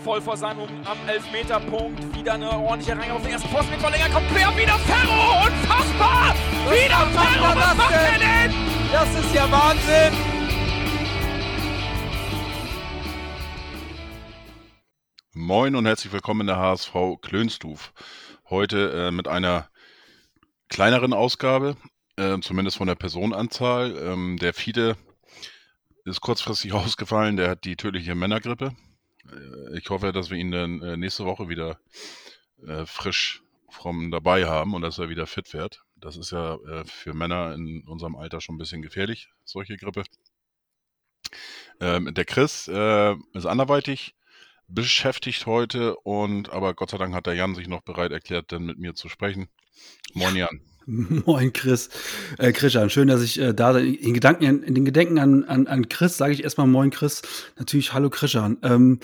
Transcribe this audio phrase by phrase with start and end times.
[0.00, 2.14] voll vor seinem am Elfmeterpunkt.
[2.16, 4.08] Wieder eine ordentliche Reihe auf den ersten Posten mit Verlänger.
[4.08, 5.46] Kommt quer, wieder Ferro.
[5.46, 6.34] Unfassbar.
[6.64, 7.44] Was wieder Ferro.
[7.44, 8.50] er Was das macht er denn?
[8.50, 8.92] denn?
[8.92, 10.12] Das ist ja Wahnsinn!
[15.32, 17.92] Moin und herzlich willkommen in der HSV Klönstuf.
[18.48, 19.68] Heute äh, mit einer
[20.68, 21.76] kleineren Ausgabe,
[22.16, 23.96] äh, zumindest von der Personenanzahl.
[23.96, 24.96] Ähm, der Fiete
[26.04, 28.74] ist kurzfristig ausgefallen, der hat die tödliche Männergrippe.
[29.32, 31.78] Äh, ich hoffe, dass wir ihn dann äh, nächste Woche wieder
[32.66, 35.84] äh, frisch vom dabei haben und dass er wieder fit wird.
[35.96, 40.04] Das ist ja äh, für Männer in unserem Alter schon ein bisschen gefährlich, solche Grippe.
[41.80, 44.14] Ähm, der Chris äh, ist anderweitig
[44.70, 48.64] beschäftigt heute und aber Gott sei Dank hat der Jan sich noch bereit erklärt, dann
[48.64, 49.48] mit mir zu sprechen.
[50.14, 50.60] Moin Jan.
[51.24, 51.88] Moin Chris.
[52.38, 55.88] Äh, Christian, schön, dass ich äh, da in, Gedanken, in den Gedenken an, an, an
[55.88, 57.22] Chris sage ich erstmal Moin Chris.
[57.58, 58.58] Natürlich Hallo Christian.
[58.62, 58.98] Ähm,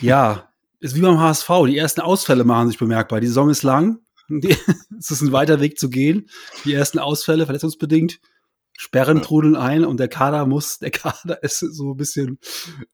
[0.00, 0.48] ja,
[0.78, 1.48] ist wie beim HSV.
[1.66, 3.20] Die ersten Ausfälle machen sich bemerkbar.
[3.20, 3.98] Die Saison ist lang.
[4.28, 4.56] Die,
[4.98, 6.28] es ist ein weiter Weg zu gehen.
[6.64, 8.20] Die ersten Ausfälle, verletzungsbedingt.
[8.76, 12.38] Sperren trudeln ein und der Kader muss, der Kader ist so ein bisschen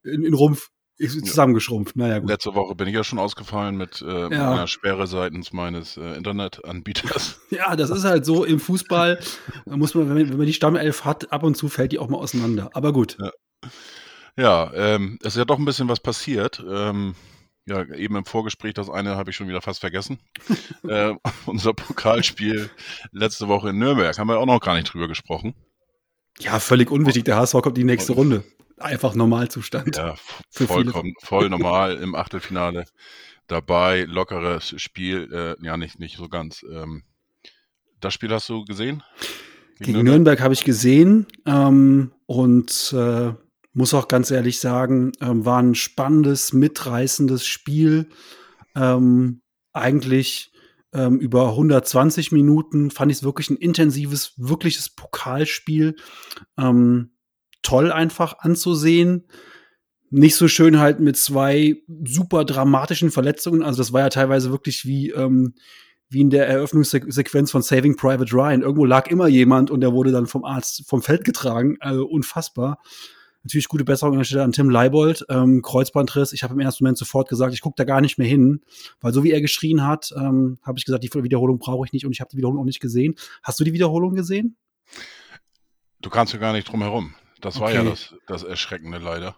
[0.03, 0.71] in, in Rumpf
[1.01, 1.97] ist zusammengeschrumpft.
[1.97, 2.29] Naja, gut.
[2.29, 4.53] Letzte Woche bin ich ja schon ausgefallen mit äh, Ja.
[4.53, 7.41] einer Sperre seitens meines äh, Internetanbieters.
[7.51, 9.19] Ja, das ist halt so im Fußball.
[9.67, 12.71] Muss man, wenn man, die Stammelf hat, ab und zu fällt die auch mal auseinander.
[12.75, 13.19] Aber gut.
[14.37, 16.63] Ja, ähm, es ist ja doch ein bisschen was passiert.
[16.67, 17.15] Ähm,
[17.67, 20.19] ja, eben im Vorgespräch, das eine habe ich schon wieder fast vergessen.
[20.89, 21.15] äh,
[21.47, 22.71] unser Pokalspiel
[23.13, 25.55] letzte Woche in Nürnberg, haben wir auch noch gar nicht drüber gesprochen.
[26.39, 27.25] Ja, völlig unwichtig.
[27.25, 28.45] Der HSV kommt in die nächste Runde.
[28.81, 29.97] Einfach Normalzustand.
[29.97, 30.15] Ja,
[30.51, 32.87] vollkommen, voll normal im Achtelfinale
[33.47, 36.65] dabei, lockeres Spiel, äh, ja nicht, nicht so ganz.
[36.71, 37.03] Ähm,
[38.01, 39.03] das Spiel hast du gesehen?
[39.79, 43.33] Gegen Nürnberg habe ich gesehen ähm, und äh,
[43.73, 48.09] muss auch ganz ehrlich sagen, ähm, war ein spannendes, mitreißendes Spiel.
[48.75, 50.53] Ähm, eigentlich
[50.93, 55.97] ähm, über 120 Minuten fand ich es wirklich ein intensives, wirkliches Pokalspiel.
[56.59, 57.13] Ähm,
[57.63, 59.25] toll einfach anzusehen.
[60.11, 63.63] Nicht so schön halt mit zwei super dramatischen Verletzungen.
[63.63, 65.55] Also das war ja teilweise wirklich wie, ähm,
[66.09, 68.63] wie in der Eröffnungssequenz von Saving Private Ryan.
[68.63, 71.77] Irgendwo lag immer jemand und der wurde dann vom Arzt vom Feld getragen.
[71.81, 72.79] Also unfassbar.
[73.43, 75.25] Natürlich gute Besserung an der Stelle an Tim Leibold.
[75.29, 76.33] Ähm, Kreuzbandriss.
[76.33, 78.63] Ich habe im ersten Moment sofort gesagt, ich gucke da gar nicht mehr hin.
[79.01, 82.05] Weil so wie er geschrien hat, ähm, habe ich gesagt, die Wiederholung brauche ich nicht
[82.05, 83.15] und ich habe die Wiederholung auch nicht gesehen.
[83.43, 84.57] Hast du die Wiederholung gesehen?
[86.03, 87.15] Du kannst ja gar nicht drum herum.
[87.41, 87.91] Das war ja Okay.
[87.91, 89.37] das, das Erschreckende leider.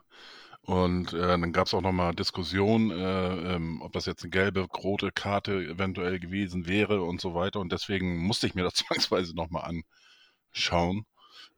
[0.63, 4.61] Und äh, dann gab es auch nochmal Diskussionen, äh, ähm, ob das jetzt eine gelbe,
[4.63, 7.59] rote Karte eventuell gewesen wäre und so weiter.
[7.61, 9.83] Und deswegen musste ich mir das zwangsweise nochmal
[10.53, 11.07] anschauen,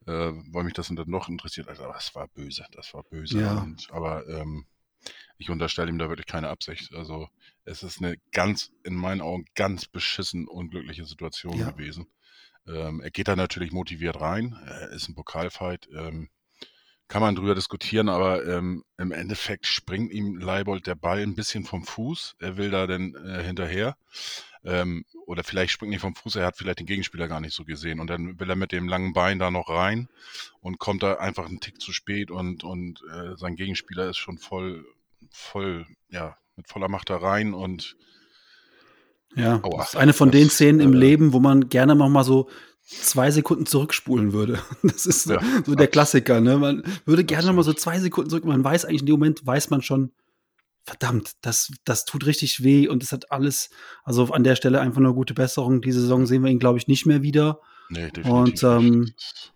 [0.06, 0.12] äh,
[0.53, 1.69] weil mich das dann noch interessiert.
[1.69, 3.38] Also, das war böse, das war böse.
[3.41, 3.61] Ja.
[3.62, 4.66] Und, aber ähm,
[5.38, 6.93] ich unterstelle ihm da wirklich keine Absicht.
[6.94, 7.28] Also
[7.65, 11.71] es ist eine ganz, in meinen Augen, ganz beschissen unglückliche Situation Ja.
[11.71, 12.06] gewesen.
[12.66, 16.31] Ähm, er geht da natürlich motiviert rein, äh, ist ein Pokalfight, ähm,
[17.14, 21.64] kann man drüber diskutieren, aber ähm, im Endeffekt springt ihm Leibold der Ball ein bisschen
[21.64, 22.34] vom Fuß.
[22.41, 23.97] Er will da dann äh, hinterher.
[24.64, 27.64] Ähm, oder vielleicht springt nicht vom Fuß, er hat vielleicht den Gegenspieler gar nicht so
[27.64, 28.00] gesehen.
[28.00, 30.08] Und dann will er mit dem langen Bein da noch rein
[30.60, 34.38] und kommt da einfach einen Tick zu spät und, und äh, sein Gegenspieler ist schon
[34.38, 34.84] voll,
[35.31, 37.96] voll, ja, mit voller Macht da rein und
[39.36, 39.76] Ja, Aua.
[39.76, 42.25] das ist eine von den Das, Szenen im äh, Leben, wo man gerne noch mal
[42.25, 42.48] so
[42.84, 44.58] zwei Sekunden zurückspulen würde.
[44.82, 45.88] Das ist so, Ja, so der.
[45.88, 46.40] Klassiker.
[46.40, 46.58] Ne?
[46.58, 48.44] Man würde gerne mal so zwei Sekunden zurück.
[48.44, 50.12] Man weiß eigentlich in dem Moment, weiß man schon,
[50.84, 53.70] verdammt, das, das tut richtig weh und es hat alles,
[54.04, 55.80] also an der Stelle einfach nur gute Besserung.
[55.80, 57.60] Diese Saison sehen wir ihn, glaube ich, nicht mehr wieder.
[57.88, 59.53] nee, definitiv Und ähm, nicht.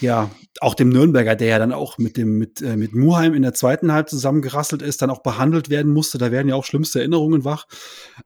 [0.00, 3.42] Ja, auch dem Nürnberger, der ja dann auch mit dem mit äh, mit Muheim in
[3.42, 6.18] der zweiten Halb zusammengerasselt ist, dann auch behandelt werden musste.
[6.18, 7.66] Da werden ja auch schlimmste Erinnerungen wach.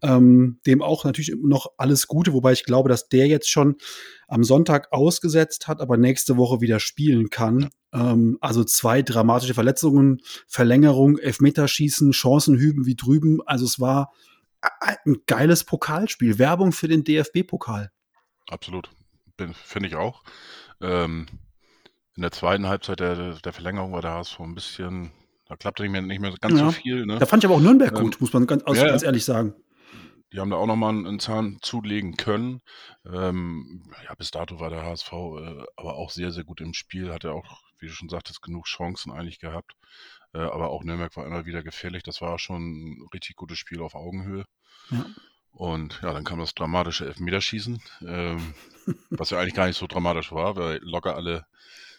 [0.03, 3.77] Ähm, dem auch natürlich noch alles Gute, wobei ich glaube, dass der jetzt schon
[4.29, 7.71] am Sonntag ausgesetzt hat, aber nächste Woche wieder spielen kann.
[7.93, 13.41] Ähm, also zwei dramatische Verletzungen, Verlängerung, Elfmeterschießen, Chancen hüben wie drüben.
[13.47, 14.13] Also es war
[15.05, 16.39] ein geiles Pokalspiel.
[16.39, 17.91] Werbung für den DFB-Pokal.
[18.49, 18.91] Absolut.
[19.65, 20.23] Finde ich auch.
[20.81, 21.27] Ähm,
[22.23, 25.11] in der zweiten Halbzeit der, der Verlängerung war der HSV ein bisschen,
[25.49, 26.67] da klappte nicht mehr, nicht mehr ganz Ja.
[26.67, 27.05] so viel.
[27.05, 27.19] Ne?
[27.19, 28.87] Da fand ich aber auch Nürnberg Ähm, gut, muss man ganz, ja, ja.
[28.91, 29.55] ganz ehrlich sagen.
[30.33, 32.63] Die haben da auch nochmal einen, einen Zahn zulegen können.
[33.13, 37.13] Ähm, ja, bis dato war der HSV äh, aber auch sehr, sehr gut im Spiel.
[37.13, 39.73] Hatte auch, wie du schon sagtest, genug Chancen eigentlich gehabt.
[40.33, 42.05] Äh, aber auch Nürnberg war immer wieder gefährlich.
[42.05, 44.45] Das war schon ein richtig gutes Spiel auf Augenhöhe.
[44.91, 45.07] Ja.
[45.51, 48.55] Und ja, dann kam das dramatische Elfmeterschießen, ähm,
[49.11, 51.47] was ja eigentlich gar nicht so dramatisch war, weil locker alle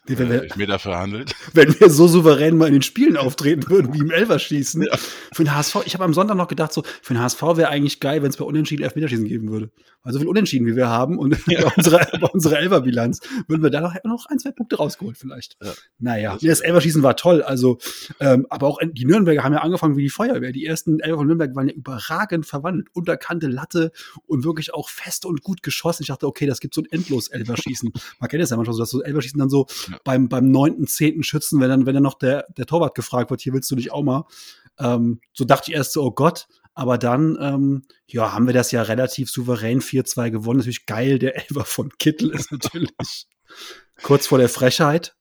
[0.07, 1.33] Nee, wenn wir- äh, Elfmeter verhandelt.
[1.53, 4.85] wenn wir so souverän mal in den Spielen auftreten würden, wie im Elverschießen.
[5.31, 7.99] Für den HSV, ich habe am Sonntag noch gedacht, so, für den HSV wäre eigentlich
[8.01, 9.71] geil, wenn es bei Unentschieden Elfmeterschießen geben würde.
[10.03, 13.69] Weil so viel Unentschieden, wie wir haben und bei unserer, bei unserer Elferbilanz, würden wir
[13.69, 15.55] da noch, noch ein, zwei Punkte rausgeholt vielleicht.
[15.63, 15.71] Ja.
[15.99, 17.41] Naja, Das- das Elferschießen war toll.
[17.41, 17.77] Also,
[18.19, 20.51] ähm, aber auch die Nürnberger haben ja angefangen wie die Feuerwehr.
[20.51, 22.87] Die ersten Elfer von Nürnberg waren ja überragend verwandelt.
[22.93, 23.91] Unterkante Latte
[24.27, 26.03] und wirklich auch fest und gut geschossen.
[26.03, 27.91] Ich dachte, okay, das gibt so ein endlos Elferschießen.
[28.19, 29.99] Man kennt das ja manchmal so, dass so Elferschießen dann so Ja.
[30.03, 33.41] beim, beim neunten, zehnten Schützen, wenn dann, wenn dann noch der, der Torwart gefragt wird,
[33.41, 34.25] hier willst du dich auch mal.
[34.79, 36.47] Ähm, so dachte ich erst so, oh Gott.
[36.75, 40.57] Aber dann, ähm, ja, haben wir das ja relativ souverän 4-2 gewonnen.
[40.57, 42.89] Natürlich geil, der Elfer von Kittel ist natürlich
[44.01, 45.15] kurz vor der Frechheit.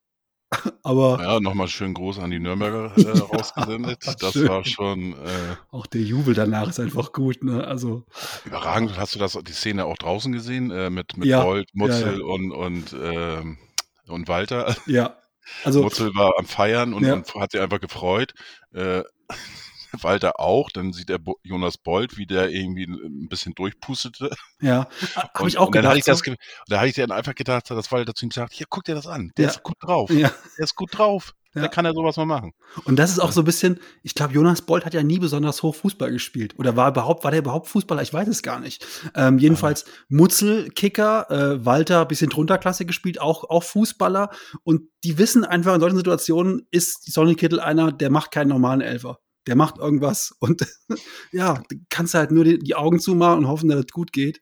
[0.83, 3.99] Aber Ja, nochmal schön groß an die Nürnberger äh, rausgesendet.
[4.21, 4.49] Das schön.
[4.49, 7.67] war schon äh, auch der Jubel danach ist einfach gut, ne?
[7.67, 8.05] Also,
[8.45, 8.97] überragend.
[8.99, 12.25] Hast du das die Szene auch draußen gesehen äh, mit mit Ja, Bolt, Mutzel ja.
[12.25, 13.59] und und ähm,
[14.08, 14.75] und Walter?
[14.87, 15.16] ja.
[15.64, 17.14] Also, Mutzel war am Feiern und, Ja.
[17.14, 18.32] und hat sich einfach gefreut.
[18.72, 19.02] Äh,
[20.00, 20.70] Walter auch.
[20.70, 24.31] Dann sieht er Bo Jonas Bolt, wie der irgendwie ein bisschen durchpustete.
[24.60, 24.88] ja,
[25.34, 25.90] habe ich auch und dann gedacht.
[25.90, 26.32] habe ich, das so.
[26.69, 29.06] da hab ich dann einfach gedacht, dass Walter zu ihm sagt, hier, guck dir das
[29.06, 29.32] an.
[29.37, 29.50] Der Ja.
[29.50, 30.10] ist gut drauf.
[30.10, 30.31] ja.
[30.58, 31.34] Der ist gut drauf.
[31.54, 31.62] Ja.
[31.62, 32.52] Da kann er sowas mal machen.
[32.84, 35.62] Und das ist auch so ein bisschen, ich glaube, Jonas Bolt hat ja nie besonders
[35.62, 36.54] hoch Fußball gespielt.
[36.58, 38.00] Oder war überhaupt, war der überhaupt Fußballer?
[38.00, 38.87] Ich weiß es gar nicht.
[39.14, 44.31] Ähm, jedenfalls Mutzel, Kicker, äh, Walter, bisschen drunter Klasse gespielt, auch, auch Fußballer.
[44.64, 48.81] Und die wissen einfach, in solchen Situationen ist Sonny Kittel einer, der macht keinen normalen
[48.81, 49.19] Elfer.
[49.46, 50.64] Der macht irgendwas und
[51.32, 54.40] ja, du kannst halt nur die, die Augen zumachen und hoffen, dass es gut geht.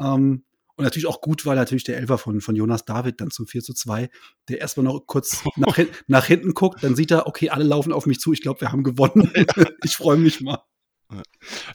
[0.00, 0.44] Ähm,
[0.80, 3.62] und natürlich auch gut, weil natürlich der Elfer von, von Jonas David dann zum 4
[3.62, 4.08] zu 2,
[4.48, 7.92] der erstmal noch kurz nach, hin, nach hinten guckt, dann sieht er, okay, alle laufen
[7.92, 9.30] auf mich zu, ich glaube, wir haben gewonnen.
[9.84, 10.62] ich freue mich mal.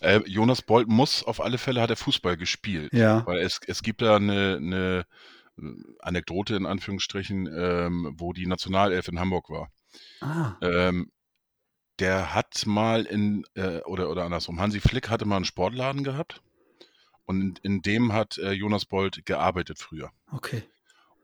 [0.01, 2.91] Äh, Jonas Bolt muss auf alle Fälle hat er Fußball gespielt.
[2.93, 3.27] Ja.
[3.27, 5.05] Weil es, es gibt da eine, eine
[5.61, 9.69] äh, Anekdote in Anführungsstrichen, ähm, wo die Nationalelf in Hamburg war.
[10.19, 11.11] Ah, Ähm,
[11.99, 16.41] der hat mal in, äh, oder, oder andersrum, Hansi Flick hatte mal einen Sportladen gehabt
[17.25, 20.11] und in, in dem hat äh, Jonas Bolt gearbeitet früher.
[20.31, 20.63] okay.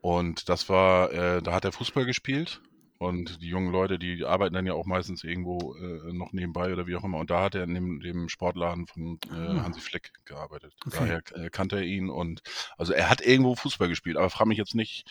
[0.00, 2.60] Und das war, äh, da hat er Fußball gespielt
[2.98, 6.88] und die jungen Leute, die arbeiten dann ja auch meistens irgendwo äh, noch nebenbei oder
[6.88, 7.18] wie auch immer.
[7.18, 9.62] Und da hat er in dem, dem Sportladen von äh, Ah.
[9.62, 10.74] Hansi Flick gearbeitet.
[10.86, 10.96] Okay.
[10.98, 12.42] Daher äh, kannte er ihn und
[12.76, 15.04] also er hat irgendwo Fußball gespielt, aber frage mich jetzt nicht.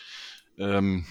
[0.58, 1.06] Ähm,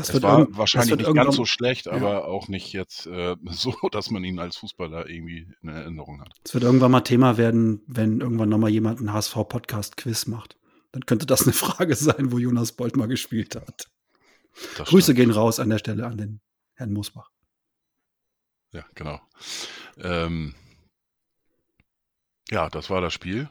[0.00, 3.74] Das es wird, war wahrscheinlich nicht ganz so schlecht, aber auch nicht jetzt äh, so,
[3.92, 6.32] dass man ihn als Fußballer irgendwie in Erinnerung hat.
[6.44, 10.56] Es wird irgendwann mal Thema werden, wenn irgendwann noch mal jemand einen HSV-Podcast-Quiz macht.
[10.92, 13.90] Dann könnte das eine Frage sein, wo Jonas Bolt mal gespielt hat.
[14.76, 15.18] Das Grüße stimmt.
[15.18, 16.40] gehen raus an der Stelle an den
[16.74, 17.30] Herrn Musbach.
[18.72, 19.20] Ja, genau.
[19.98, 20.54] Ähm,
[22.50, 23.48] ja, das war das Spiel.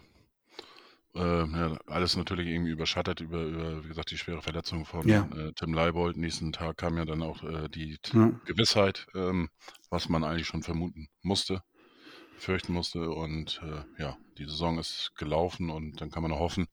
[1.15, 5.25] Ähm, ja, alles natürlich irgendwie überschattet über, über, wie gesagt, die schwere Verletzung von Ja.
[5.35, 6.17] äh, Tim Leibold.
[6.17, 8.31] Nächsten Tag kam ja dann auch äh, die Ja.
[8.45, 9.49] Gewissheit, ähm,
[9.89, 11.63] was man eigentlich schon vermuten musste,
[12.37, 13.09] fürchten musste.
[13.09, 16.67] Und äh, ja, die Saison ist gelaufen und dann kann man hoffen,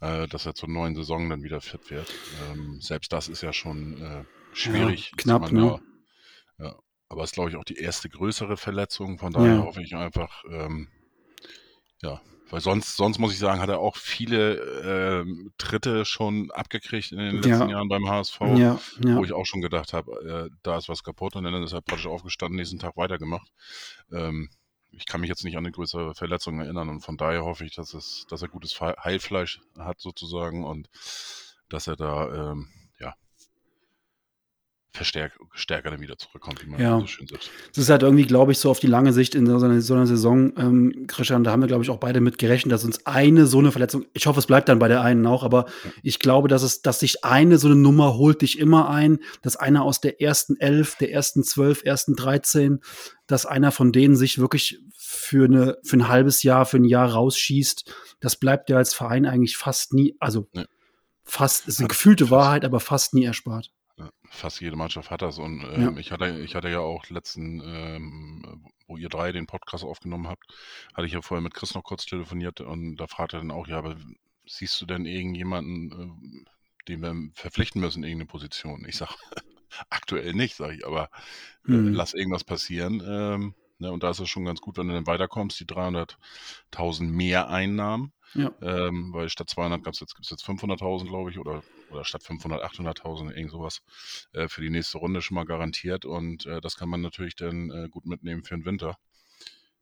[0.00, 2.16] äh, dass er zur neuen Saison dann wieder fit wird.
[2.32, 4.24] Ähm, selbst das ist ja schon äh,
[4.54, 5.12] schwierig.
[5.16, 5.80] knapp, ne?
[6.58, 6.76] ja-
[7.08, 9.18] aber es ist, glaube ich, auch die erste größere Verletzung.
[9.18, 10.88] Von daher hoffe ich einfach, ähm,
[12.02, 12.20] ja,
[12.50, 14.56] weil sonst, sonst muss ich sagen, hat er auch viele
[15.20, 17.68] ähm, Tritte schon abgekriegt in den letzten Ja.
[17.68, 18.80] Jahren beim HSV, Ja, ja.
[19.16, 21.80] wo ich auch schon gedacht habe, äh, da ist was kaputt und dann ist er
[21.82, 23.48] praktisch aufgestanden, nächsten Tag weitergemacht.
[24.12, 24.50] Ähm,
[24.92, 27.74] ich kann mich jetzt nicht an eine größere Verletzung erinnern und von daher hoffe ich,
[27.76, 30.88] dass es, dass er gutes Heilfleisch hat sozusagen und
[31.68, 32.68] dass er da ähm,
[34.92, 36.98] ja verstärk, stärker dann wieder zurückkommt, wie man Ja.
[37.00, 37.48] so schön sagt.
[37.70, 39.94] Es ist halt irgendwie, glaube ich, so auf die lange Sicht in so einer, so
[39.94, 43.06] einer Saison, ähm, Christian, da haben wir, glaube ich, auch beide mit gerechnet, dass uns
[43.06, 45.66] eine so eine Verletzung, ich hoffe, es bleibt dann bei der einen auch, aber
[46.02, 49.56] ich glaube, dass es, dass sich eine so eine Nummer holt dich immer ein, dass
[49.56, 52.80] einer aus der ersten elf, der ersten zwölf, ersten dreizehn,
[53.26, 57.12] dass einer von denen sich wirklich für eine, für ein halbes Jahr, für ein Jahr
[57.12, 57.94] rausschießt.
[58.20, 60.64] Das bleibt ja als Verein eigentlich fast nie, also Ja.
[61.24, 62.30] fast, ist eine gefühlte.
[62.30, 63.70] Wahrheit, aber fast nie erspart.
[64.28, 65.98] Fast jede Mannschaft hat das und ähm, Ja.
[65.98, 70.44] ich hatte ich hatte ja auch letzten, ähm, wo ihr drei den Podcast aufgenommen habt,
[70.94, 73.66] hatte ich ja vorher mit Chris noch kurz telefoniert und da fragte er dann auch,
[73.66, 73.96] ja, aber
[74.46, 76.46] siehst du denn irgendjemanden, ähm,
[76.88, 78.84] den wir verpflichten müssen, in irgendeine Position?
[78.88, 79.10] Ich sag,
[79.90, 81.10] aktuell nicht, sage ich, aber
[81.68, 81.90] äh, Mhm.
[81.90, 83.02] lass irgendwas passieren.
[83.06, 87.02] Ähm, ne, und da ist es schon ganz gut, wenn du dann weiterkommst, die 300.000
[87.10, 88.12] mehr Einnahmen.
[88.34, 88.52] Ja.
[88.62, 92.62] Ähm, weil statt 200 gab's jetzt, gibt's jetzt 500.000, glaube ich, oder, oder statt 500,
[92.62, 93.82] 800.000, irgend sowas,
[94.32, 96.04] äh, für die nächste Runde schon mal garantiert.
[96.04, 98.96] Und äh, das kann man natürlich dann äh, gut mitnehmen für den Winter.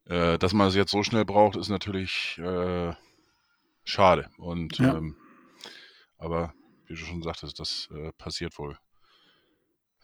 [0.07, 2.95] Äh, dass man es jetzt so schnell braucht, ist natürlich äh,
[3.85, 4.31] schade.
[4.39, 4.97] Und Ja.
[4.97, 5.17] ähm,
[6.17, 6.55] aber
[6.87, 8.79] wie du schon sagtest, das äh, passiert wohl.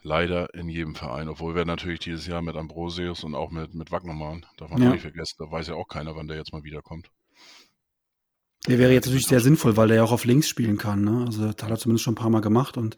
[0.06, 3.90] Leider in jedem Verein, obwohl wir natürlich dieses Jahr mit Ambrosius und auch mit, mit
[3.90, 4.90] Wagnermann, darf man Ja.
[4.92, 7.10] nicht vergessen, da weiß ja auch keiner, wann der jetzt mal wiederkommt.
[8.66, 11.02] Der wäre Ja, jetzt natürlich sehr sinnvoll, weil der ja auch auf links spielen kann.
[11.04, 11.24] Ne?
[11.26, 12.76] Also das hat er zumindest schon ein paar Mal gemacht.
[12.76, 12.96] Und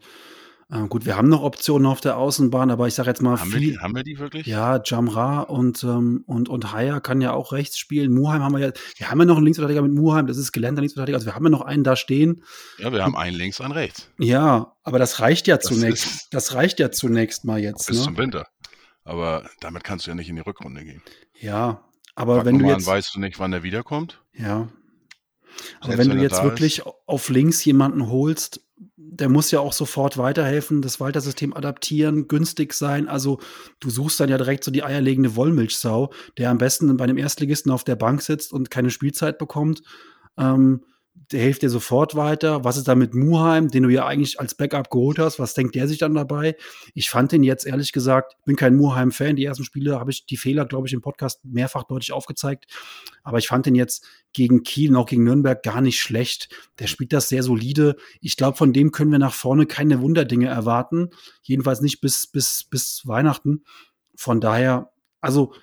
[0.69, 3.51] äh, gut, wir haben noch Optionen auf der Außenbahn, aber ich sage jetzt mal Haben
[3.53, 3.71] wir, viel.
[3.73, 4.45] die, haben wir die wirklich?
[4.47, 8.13] Ja, Jamra und, ähm, und, und Haya kann ja auch rechts spielen.
[8.13, 8.71] Muheim haben wir ja.
[8.97, 11.15] Wir haben ja noch einen Linksverteidiger mit Muheim, das ist gelernter Linksverteidiger.
[11.17, 12.43] Also wir haben ja noch einen da stehen.
[12.79, 14.09] Ja, wir haben einen links, einen rechts.
[14.19, 16.27] Ja, aber das reicht ja Das zunächst.
[16.33, 17.87] das reicht ja zunächst mal jetzt.
[17.87, 18.03] Bis Ne?
[18.03, 18.47] zum Winter.
[19.05, 21.01] Aber damit kannst du ja nicht in die Rückrunde gehen.
[21.39, 21.81] Ja,
[22.15, 22.85] aber wenn du jetzt.
[22.87, 24.21] weißt du nicht, wann der wiederkommt.
[24.33, 24.67] Ja.
[25.79, 28.61] Aber Selbst wenn du jetzt wirklich auf links jemanden holst,
[28.95, 33.07] der muss ja auch sofort weiterhelfen, das Walter-System adaptieren, günstig sein.
[33.07, 33.39] Also
[33.79, 37.71] du suchst dann ja direkt so die eierlegende Wollmilchsau, der am besten bei einem Erstligisten
[37.71, 39.81] auf der Bank sitzt und keine Spielzeit bekommt.
[40.37, 40.83] Ähm,
[41.31, 42.63] der hilft dir sofort weiter.
[42.63, 45.39] Was ist da mit Muheim, den du ja eigentlich als Backup geholt hast?
[45.39, 46.55] Was denkt der sich dann dabei?
[46.93, 49.35] Ich fand den jetzt ehrlich gesagt, bin kein Muheim-Fan.
[49.35, 52.67] Die ersten Spiele habe ich die Fehler, glaube ich, im Podcast mehrfach deutlich aufgezeigt.
[53.23, 56.49] Aber ich fand den jetzt gegen Kiel und auch gegen Nürnberg gar nicht schlecht.
[56.79, 57.97] Der spielt das sehr solide.
[58.21, 61.09] Ich glaube, von dem können wir nach vorne keine Wunderdinge erwarten.
[61.41, 63.63] Jedenfalls nicht bis, bis, bis Weihnachten.
[64.15, 65.53] Von daher, also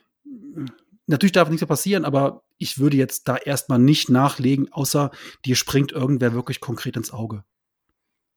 [1.06, 5.10] natürlich darf nichts mehr passieren, aber ich würde jetzt da erstmal nicht nachlegen, außer
[5.44, 7.44] dir springt irgendwer wirklich konkret ins Auge.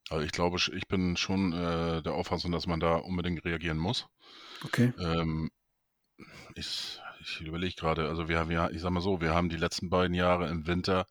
[0.09, 4.07] Also ich glaube, ich bin schon äh, der Auffassung, dass man da unbedingt reagieren muss.
[4.63, 4.93] Okay.
[5.00, 5.51] Ähm,
[6.55, 9.57] ich ich überlege gerade, also wir haben ja, ich sag mal so, wir haben die
[9.57, 11.05] letzten beiden Jahre im Winter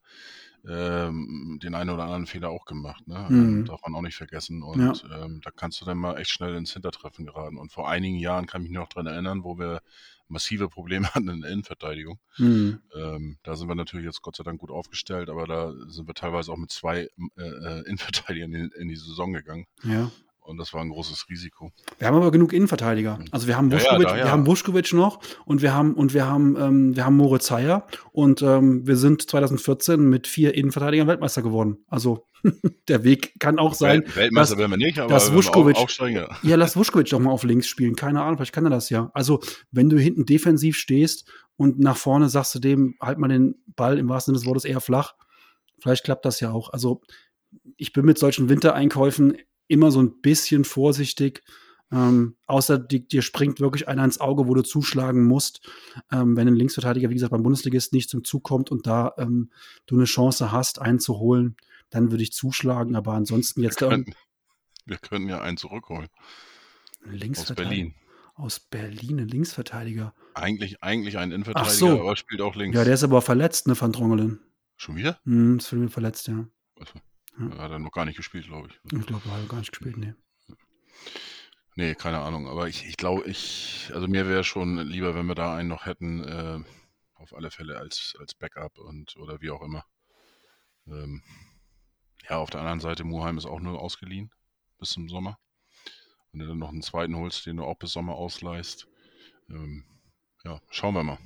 [0.69, 3.07] ähm, den einen oder anderen Fehler auch gemacht.
[3.07, 3.27] Ne?
[3.29, 3.39] Mhm.
[3.39, 4.63] Ähm, darf man auch nicht vergessen.
[4.63, 7.59] Und ähm, da kannst du dann mal echt schnell ins Hintertreffen geraten.
[7.59, 9.81] Und vor einigen Jahren kann ich mich noch dran erinnern, wo wir
[10.29, 12.19] massive Probleme hatten in der Innenverteidigung.
[12.37, 12.81] Hm.
[12.95, 16.15] Ähm, da sind wir natürlich jetzt Gott sei Dank gut aufgestellt, aber da sind wir
[16.15, 19.67] teilweise auch mit zwei äh, äh, Innenverteidigern in, in die Saison gegangen.
[19.85, 20.11] Ja.
[20.47, 21.73] Und das war ein großes Risiko.
[21.99, 23.19] Wir haben aber genug Innenverteidiger.
[23.33, 24.15] Also wir haben Ja, ja, ja.
[24.17, 27.87] wir haben Buschkowitsch noch und wir haben und wir haben ähm, wir haben Moritz Heyer
[28.13, 31.79] und ähm, wir sind 2014 mit vier Innenverteidigern Weltmeister geworden.
[31.89, 32.27] Also
[32.89, 34.03] der Weg kann auch sein.
[34.07, 36.55] Wel Weltmeister dass- werden wir nicht, aber dass Vuskovic- auf, aufsteigen, ja.
[36.57, 37.97] Lass Vuskovic doch mal auf links spielen.
[37.97, 39.11] Keine Ahnung, vielleicht kann er das ja.
[39.15, 39.41] Also,
[39.73, 43.99] wenn du hinten defensiv stehst und nach vorne sagst du dem, halt mal den Ball
[43.99, 45.15] im wahrsten Sinne des Wortes eher flach,
[45.83, 46.73] vielleicht klappt das ja auch.
[46.73, 47.01] Also,
[47.77, 51.43] ich bin mit solchen Wintereinkäufen immer so ein bisschen vorsichtig.
[51.93, 55.61] Ähm, außer die, dir springt wirklich einer ins Auge, wo du zuschlagen musst.
[56.11, 59.51] Ähm, wenn ein Linksverteidiger, wie gesagt, beim Bundesligist nicht zum Zug kommt und da ähm,
[59.87, 61.57] du eine Chance hast, einen zu holen,
[61.91, 62.97] dann würde ich zuschlagen.
[62.97, 64.15] Aber ansonsten jetzt Wir können,
[64.85, 66.09] wir können ja einen zurückholen
[67.11, 67.55] aus.
[67.55, 67.95] Berlin.
[68.35, 70.15] Aus Berlin, ein Linksverteidiger.
[70.35, 72.01] Eigentlich, eigentlich ein Innenverteidiger, so.
[72.01, 72.77] aber spielt auch links.
[72.77, 74.41] Ja, der ist aber verletzt, ne, Van Drongelen.
[74.77, 75.19] Schon wieder?
[75.25, 76.47] Hm, ist für mich verletzt, ja.
[76.79, 76.93] Also,
[77.39, 77.59] Ja.
[77.59, 78.81] Hat er noch gar nicht gespielt, glaube ich.
[78.99, 80.17] Ich glaube, er hat gar nicht gespielt, ne.
[81.75, 82.49] Nee, keine Ahnung.
[82.49, 85.85] Aber ich, ich glaube, ich, also mir wäre schon lieber, wenn wir da einen noch
[85.85, 86.61] hätten, äh,
[87.15, 89.85] auf alle Fälle als, als Backup und oder wie auch immer.
[90.87, 91.23] Ähm,
[92.29, 94.31] ja, auf der anderen Seite, Muheim ist auch nur ausgeliehen
[94.79, 95.39] bis zum Sommer.
[96.33, 98.89] Wenn du dann noch einen zweiten holst, den du auch bis Sommer ausleihst,
[99.51, 99.85] ähm,
[100.45, 101.19] ja, schauen wir mal.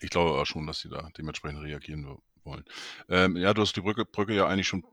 [0.00, 2.64] Ich glaube aber schon, dass sie da dementsprechend reagieren wo- wollen.
[3.08, 4.84] Ähm, ja, du hast die Brücke, Brücke ja eigentlich schon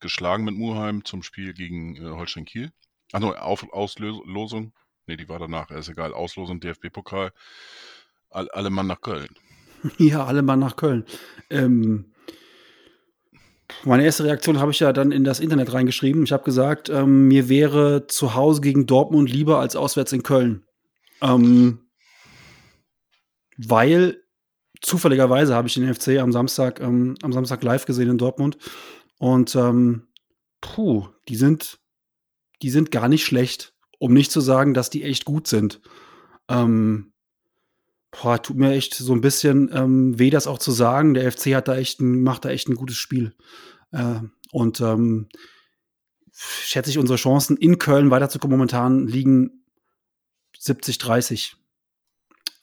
[0.00, 2.72] geschlagen mit Muheim zum Spiel gegen äh, Holstein Kiel.
[3.12, 4.72] Ach no, Auf, Auslosung.
[5.06, 6.12] Nee, die war danach, ist egal.
[6.12, 7.32] Auslosung, DFB-Pokal.
[8.30, 9.28] All, alle Mann nach Köln.
[9.98, 11.04] Ja, alle mal nach Köln.
[11.50, 12.12] Ähm,
[13.84, 16.24] meine erste Reaktion habe ich ja dann in das Internet reingeschrieben.
[16.24, 20.64] Ich habe gesagt, ähm, mir wäre zu Hause gegen Dortmund lieber als auswärts in Köln.
[21.20, 21.86] Ähm,
[23.56, 24.22] weil
[24.80, 28.58] zufälligerweise habe ich den FC am Samstag, ähm, am Samstag live gesehen in Dortmund.
[29.18, 30.08] Und ähm,
[30.60, 31.78] puh, die sind,
[32.62, 35.80] die sind gar nicht schlecht, um nicht zu sagen, dass die echt gut sind.
[36.48, 37.12] Ähm,
[38.10, 41.14] boah, tut mir echt so ein bisschen ähm, weh, das auch zu sagen.
[41.14, 43.34] Der FC hat da echt ein, macht da echt ein gutes Spiel.
[43.92, 44.20] Äh,
[44.52, 45.28] und ähm,
[46.32, 49.64] schätze ich, unsere Chancen in Köln weiterzukommen momentan liegen
[50.58, 51.56] 70, 30.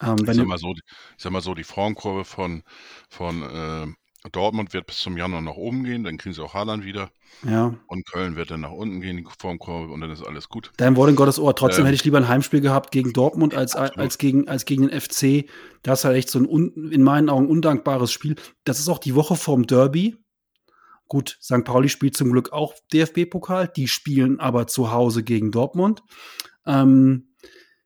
[0.03, 0.83] Ähm, Ich sag, mal so, ich
[1.17, 2.63] sag mal so, die Formkurve von,
[3.09, 3.87] von äh,
[4.31, 7.11] Dortmund wird bis zum Januar nach oben gehen, dann kriegen sie auch Haaland wieder.
[7.43, 10.71] ja, Und Köln wird dann nach unten gehen, die Formkurve, und dann ist alles gut.
[10.77, 11.55] dein Wort in Gottes Ohr.
[11.55, 13.99] Trotzdem Ähm, hätte ich lieber ein Heimspiel gehabt gegen Dortmund als, absolut.
[13.99, 15.49] als, gegen, als gegen den FC.
[15.81, 18.35] Das ist halt echt so ein un, in meinen Augen undankbares Spiel.
[18.63, 20.15] Das ist auch die Woche vorm Derby.
[21.09, 21.65] Gut, St.
[21.65, 23.67] Pauli spielt zum Glück auch DFB-Pokal.
[23.75, 26.01] Die spielen aber zu Hause gegen Dortmund.
[26.65, 27.35] Ähm,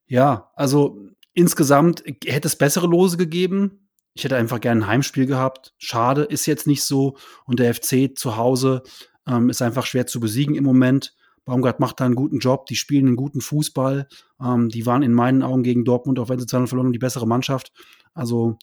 [0.06, 1.00] ja, also
[1.38, 3.90] insgesamt hätte es bessere Lose gegeben.
[4.16, 5.76] Ich hätte einfach gerne ein Heimspiel gehabt.
[5.78, 7.16] Schade, ist jetzt nicht so.
[7.46, 8.82] Und der FC zu Hause
[9.28, 11.16] ähm, ist einfach schwer zu besiegen im Moment.
[11.46, 14.08] Baumgart macht da einen guten Job, die spielen einen guten Fußball.
[14.42, 17.00] Ähm, die waren in meinen Augen gegen Dortmund, auch wenn sie 2 verloren haben, die
[17.00, 17.72] bessere Mannschaft.
[18.16, 18.58] Also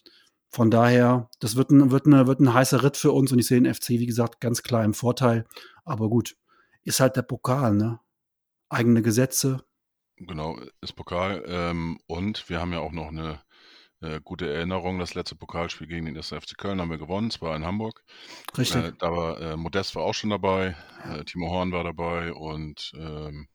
[0.49, 3.47] von daher, das wird ein, wird, eine, wird ein heißer Ritt für uns und ich
[3.47, 5.45] sehe den FC, wie gesagt, ganz klar im Vorteil.
[5.85, 6.35] Aber gut,
[6.83, 7.99] ist halt der Pokal, ne?
[8.67, 9.63] Eigene Gesetze.
[10.17, 11.43] Genau, ist Pokal.
[11.47, 13.41] Ähm, und wir haben ja auch noch eine
[14.01, 14.99] äh, gute Erinnerung.
[14.99, 16.29] Das letzte Pokalspiel gegen den 1.
[16.29, 18.03] FC Köln haben wir gewonnen, zwar in Hamburg.
[18.57, 18.83] Richtig.
[18.83, 22.93] Äh, da war äh, Modest war auch schon dabei, äh, Timo Horn war dabei und
[22.95, 23.47] ähm,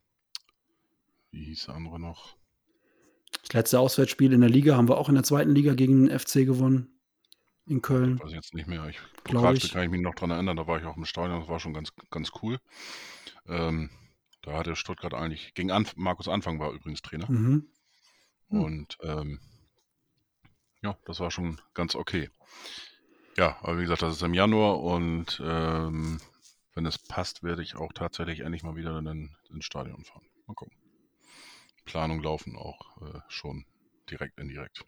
[1.31, 2.37] wie hieß der andere noch?
[3.43, 6.19] Das letzte Auswärtsspiel in der Liga haben wir auch in der zweiten Liga gegen den
[6.19, 7.01] FC gewonnen.
[7.67, 8.19] In Köln.
[8.19, 8.89] Weiß ich jetzt nicht mehr.
[8.89, 9.73] Ich, Pokalspiel ich.
[9.73, 11.75] kann ich mich noch dran erinnern, da war ich auch im Stadion, das war schon
[11.75, 12.59] ganz, ganz cool.
[13.47, 13.91] Ähm,
[14.43, 17.31] da hatte Stuttgart eigentlich, gegen Anf Markus Anfang war übrigens Trainer.
[17.31, 17.69] Mhm.
[18.49, 18.61] Hm.
[18.61, 19.41] Und ähm,
[20.83, 22.31] ja, das war schon ganz okay.
[23.37, 26.21] Ja, aber wie gesagt, das ist im Januar und ähm,
[26.75, 30.27] wenn es passt, werde ich auch tatsächlich endlich mal wieder in, ins Stadion fahren.
[30.47, 30.77] Mal gucken.
[31.85, 33.65] Planung laufen auch äh, schon
[34.11, 34.85] direkt indirekt.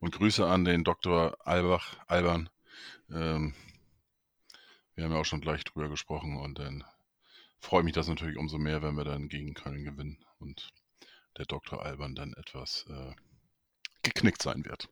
[0.00, 1.36] Und Grüße an den Dr.
[1.46, 2.50] Albach, Alban.
[3.10, 3.54] Ähm,
[4.94, 6.84] wir haben ja auch schon gleich drüber gesprochen und dann
[7.66, 10.68] freut mich das natürlich umso mehr, wenn wir dann gegen Köln gewinnen und
[11.36, 11.84] der Dr.
[11.84, 13.12] Alban dann etwas äh,
[14.02, 14.88] geknickt sein wird.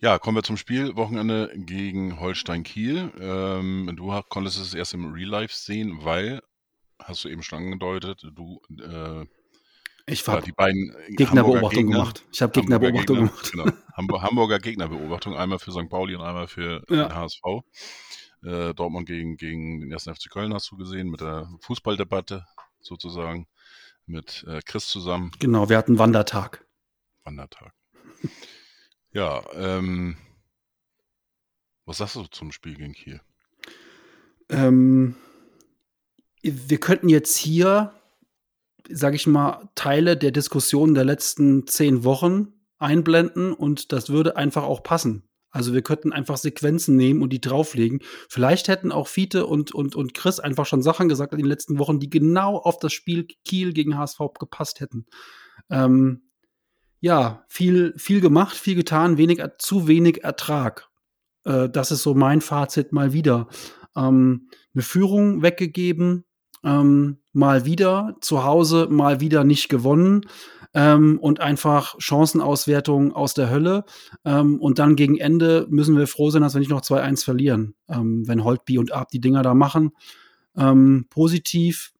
[0.00, 0.94] Ja, kommen wir zum Spiel.
[0.96, 3.10] Wochenende gegen Holstein Kiel.
[3.18, 6.42] Ähm, du konntest es erst im Real Life sehen, weil,
[7.02, 9.24] hast du eben schon angedeutet, du äh,
[10.06, 12.22] Ich ja, habe die beiden Gegnerbeobachtung Gegner- gemacht.
[12.32, 13.50] Ich habe Gegnerbeobachtung Gegner, gemacht.
[13.52, 13.72] Genau.
[13.96, 15.88] Hamburg, Hamburger Gegnerbeobachtung, einmal für St.
[15.88, 17.08] Pauli und einmal für Ja.
[17.08, 17.42] den HSV.
[18.42, 20.04] Äh, Dortmund gegen, gegen den 1.
[20.04, 22.46] FC Köln hast du gesehen, mit der Fußballdebatte
[22.80, 23.46] sozusagen,
[24.06, 26.66] mit äh, Chris zusammen, Genau, wir hatten Wandertag.
[27.24, 27.72] Wandertag.
[29.10, 30.18] Ja, ähm,
[31.86, 33.22] was sagst du zum Spiel gegen Kiel?
[34.50, 35.16] Ähm,
[36.42, 37.94] wir könnten jetzt hier,
[38.88, 44.62] sage ich mal, Teile der Diskussion der letzten zehn Wochen einblenden und das würde einfach
[44.62, 45.27] auch passen.
[45.50, 48.00] Also wir könnten einfach Sequenzen nehmen und die drauflegen.
[48.28, 51.78] Vielleicht hätten auch Fiete und, und, und Chris einfach schon Sachen gesagt in den letzten
[51.78, 55.06] Wochen, die genau auf das Spiel Kiel gegen HSV gepasst hätten.
[55.70, 56.22] Ähm,
[57.00, 60.88] ja, viel, viel gemacht, viel getan, wenig, zu wenig Ertrag.
[61.44, 63.48] Äh, das ist so mein Fazit mal wieder.
[63.96, 66.24] Ähm, eine Führung weggegeben,
[66.64, 70.26] ähm, mal wieder zu Hause, mal wieder nicht gewonnen
[70.74, 73.84] ähm, und einfach Chancenauswertung aus der Hölle.
[74.24, 77.74] Ähm, und dann gegen Ende müssen wir froh sein, dass wir nicht noch 2-1 verlieren,
[77.88, 79.90] ähm, wenn Holtby und Ab die Dinger da machen.
[80.56, 81.92] Ähm, positiv,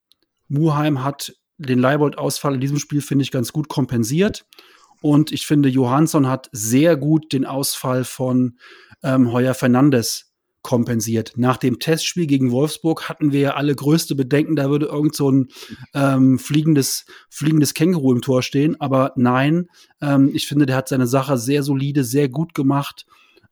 [0.49, 4.47] Muheim hat den Leibold-Ausfall in diesem Spiel, finde ich, ganz gut kompensiert.
[5.01, 8.59] Und ich finde, Johansson hat sehr gut den Ausfall von
[9.03, 10.28] ähm, Heuer Fernandes
[10.69, 11.33] kompensiert.
[11.37, 15.31] Nach dem Testspiel gegen Wolfsburg hatten wir ja alle größte Bedenken, da würde irgend so
[15.31, 15.49] ein
[15.95, 18.79] ähm, fliegendes, fliegendes Känguru im Tor stehen.
[18.79, 19.71] Aber nein,
[20.03, 23.07] ähm, ich finde, der hat seine Sache sehr solide, sehr gut gemacht.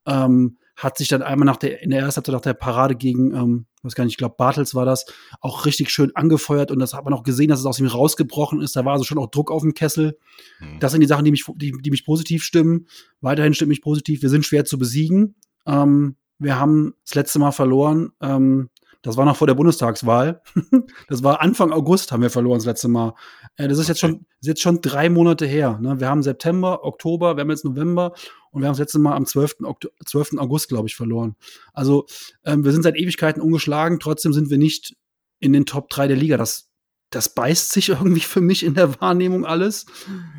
[0.05, 3.33] Ähm, hat sich dann einmal nach der, in der ersten Halbzeit nach der Parade gegen,
[3.35, 5.07] ähm, weiß gar nicht, ich glaube, Bartels war das,
[5.41, 8.61] auch richtig schön angefeuert und das hat man auch gesehen, dass es aus ihm rausgebrochen
[8.61, 8.77] ist.
[8.77, 10.19] Da war also schon auch Druck auf dem Kessel.
[10.59, 10.81] Hm.
[10.81, 12.89] Das sind die Sachen, die mich, die, die mich positiv stimmen.
[13.23, 14.21] Weiterhin stimmt mich positiv.
[14.21, 15.37] Wir sind schwer zu besiegen.
[15.67, 18.13] Ähm, wir haben das letzte Mal verloren.
[18.21, 18.71] Ähm,
[19.03, 20.43] das war noch vor der Bundestagswahl.
[21.09, 23.15] das war Anfang August haben wir verloren das letzte Mal.
[23.57, 25.79] Äh, das ist jetzt schon, ist jetzt schon drei Monate her.
[25.81, 26.01] Ne?
[26.01, 28.15] Wir haben September, Oktober, wir haben jetzt November
[28.51, 29.59] und wir haben das letzte Mal am 12.
[29.63, 30.39] Okto 12.
[30.39, 31.37] August, glaube ich, verloren.
[31.73, 32.07] Also
[32.45, 34.01] ähm, wir sind seit Ewigkeiten ungeschlagen.
[34.01, 34.97] Trotzdem sind wir nicht
[35.39, 36.37] in den Top 3 der Liga.
[36.37, 36.69] Das,
[37.11, 39.87] das beißt sich irgendwie für mich in der Wahrnehmung alles.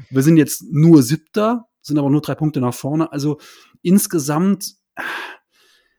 [0.09, 3.11] Wir sind jetzt nur Siebter, sind aber nur drei Punkte nach vorne.
[3.11, 3.39] Also
[3.81, 4.75] insgesamt,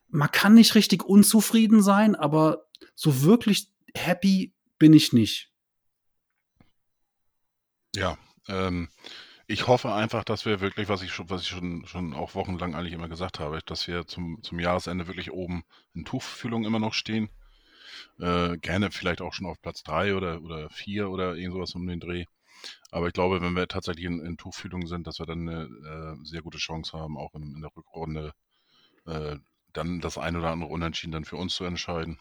[0.08, 5.52] man kann nicht richtig unzufrieden sein, aber so wirklich happy bin ich nicht.
[7.94, 8.18] Ja,
[8.48, 8.88] ähm,
[9.46, 12.74] ich hoffe einfach, dass wir wirklich, was ich schon, was ich schon, schon auch wochenlang
[12.74, 16.94] eigentlich immer gesagt habe, dass wir zum, zum Jahresende wirklich oben in Tuchfühlung immer noch
[16.94, 17.30] stehen.
[18.20, 21.86] Äh, gerne vielleicht auch schon auf Platz drei oder, oder vier oder irgend sowas um
[21.86, 22.26] den Dreh.
[22.90, 26.24] Aber ich glaube, wenn wir tatsächlich in, in Tuchfühlung sind, dass wir dann eine äh,
[26.24, 28.34] sehr gute Chance haben, auch in, in der Rückrunde
[29.06, 29.36] äh,
[29.72, 32.18] dann das ein oder andere Unentschieden dann für uns zu entscheiden,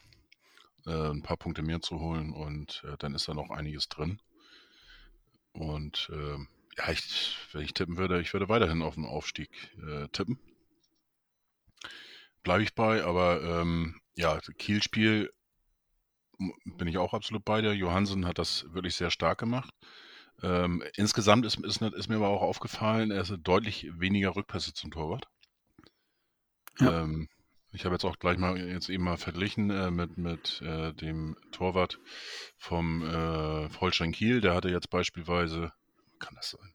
[0.85, 4.21] äh, ein paar Punkte mehr zu holen und äh, dann ist da noch einiges drin.
[5.53, 6.37] Und äh,
[6.77, 9.49] ja, ich, wenn ich tippen würde, ich würde weiterhin auf den Aufstieg
[9.87, 10.39] äh, tippen.
[12.43, 15.31] Bleibe ich bei, aber ähm, ja, Kiel-Spiel
[16.65, 17.73] bin ich auch absolut bei dir.
[17.73, 19.73] Johansen hat das wirklich sehr stark gemacht.
[20.43, 24.91] Ähm, insgesamt ist, ist, ist mir aber auch aufgefallen, er ist deutlich weniger Rückpässe zum
[24.91, 25.27] Torwart.
[26.79, 27.01] Ja.
[27.01, 27.27] Ähm,
[27.77, 31.37] Ich habe jetzt auch gleich mal jetzt eben mal verglichen äh, mit, mit äh, dem
[31.51, 31.99] Torwart
[32.57, 34.41] vom äh, Holstein Kiel.
[34.41, 35.71] Der hatte jetzt beispielsweise,
[36.17, 36.73] kann das sein?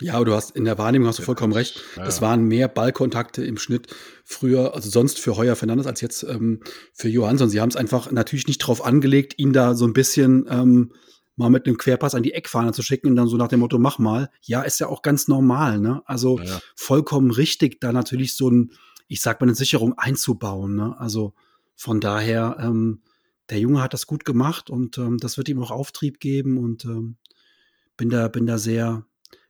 [0.00, 1.80] Ja, aber du hast in der Wahrnehmung hast du vollkommen recht.
[1.96, 6.24] Ja, Es waren mehr Ballkontakte im Schnitt früher, also sonst für Heuer Fernandes als jetzt
[6.24, 6.60] ähm,
[6.92, 7.50] für Johansson.
[7.50, 10.92] Sie haben es einfach natürlich nicht drauf angelegt, ihn da so ein bisschen ähm,
[11.36, 13.78] mal mit einem Querpass an die Eckfahne zu schicken und dann so nach dem Motto,
[13.78, 14.30] mach mal.
[14.42, 16.02] Ja, ist ja auch ganz normal, ne?
[16.04, 18.72] Also Ja, vollkommen richtig, da natürlich so ein,
[19.08, 20.98] ich sag mal, eine Sicherung einzubauen, ne?
[20.98, 21.34] Also
[21.74, 23.02] von daher, ähm,
[23.50, 26.84] der Junge hat das gut gemacht und ähm, das wird ihm auch Auftrieb geben und
[26.84, 27.16] ähm,
[27.96, 29.04] bin da, bin da sehr,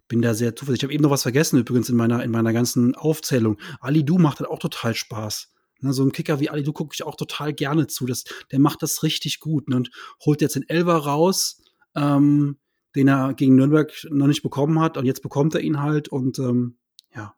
[0.08, 0.82] bin da sehr zuversichtlich.
[0.82, 3.58] Ich habe eben noch was vergessen, übrigens in meiner, in meiner ganzen Aufzählung.
[3.80, 5.52] Ali Du macht halt auch total Spaß.
[5.80, 8.06] Ne, so ein Kicker wie Ali Du gucke ich auch total gerne zu.
[8.06, 9.90] Das, der macht das richtig gut ne, und
[10.24, 11.61] holt jetzt den Elver raus,
[11.94, 12.58] ähm,
[12.94, 14.96] den er gegen Nürnberg noch nicht bekommen hat.
[14.96, 16.78] Und jetzt bekommt er ihn halt und ähm,
[17.14, 17.34] ja.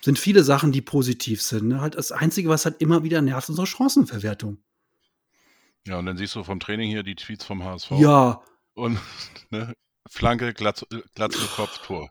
[0.00, 1.68] Sind viele Sachen, die positiv sind.
[1.68, 1.80] Ne?
[1.80, 4.58] Halt das Einzige, was halt immer wieder nervt, ist unsere Chancenverwertung.
[5.86, 7.92] ja, und dann siehst du vom Training hier die Tweets vom HSV.
[7.98, 8.42] Ja,
[8.74, 8.98] Und
[9.50, 9.74] ne,
[10.08, 12.10] Flanke, Glatz, Glatze, Kopf, Tor.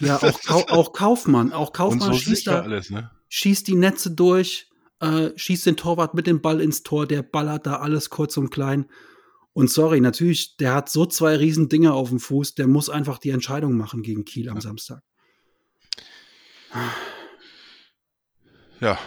[0.00, 1.52] ja, auch, auch Kaufmann.
[1.52, 2.60] Auch Kaufmann so schießt da.
[2.60, 3.10] alles, ne?
[3.28, 7.66] schießt die Netze durch, äh, schießt den Torwart mit dem Ball ins Tor, der ballert
[7.66, 8.86] da alles kurz und klein.
[9.54, 13.18] Und sorry, natürlich, der hat so zwei riesen Dinge auf dem Fuß, der muss einfach
[13.18, 14.60] die Entscheidung machen gegen Kiel am.
[14.60, 15.00] Samstag.
[18.80, 18.98] Ja,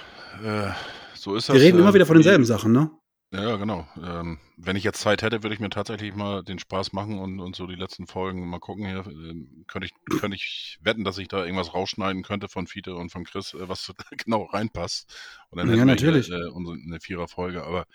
[0.44, 0.72] äh,
[1.16, 1.56] so ist das.
[1.56, 2.90] Wir reden äh, immer wieder von die- denselben Sachen, ne?
[3.34, 3.86] Ja, genau.
[4.02, 7.42] Ähm, wenn ich jetzt Zeit hätte, würde ich mir tatsächlich mal den Spaß machen und,
[7.42, 9.06] und so die letzten Folgen mal gucken hier.
[9.06, 13.12] Ähm, könnte ich, könnte ich wetten, dass ich da irgendwas rausschneiden könnte von Fiete und
[13.12, 13.92] von Chris, äh, was
[14.24, 15.14] genau reinpasst.
[15.50, 16.28] Und dann Ja, hätten wir natürlich.
[16.28, 17.86] Hier, äh, unsere, eine Vierer-Folge, aber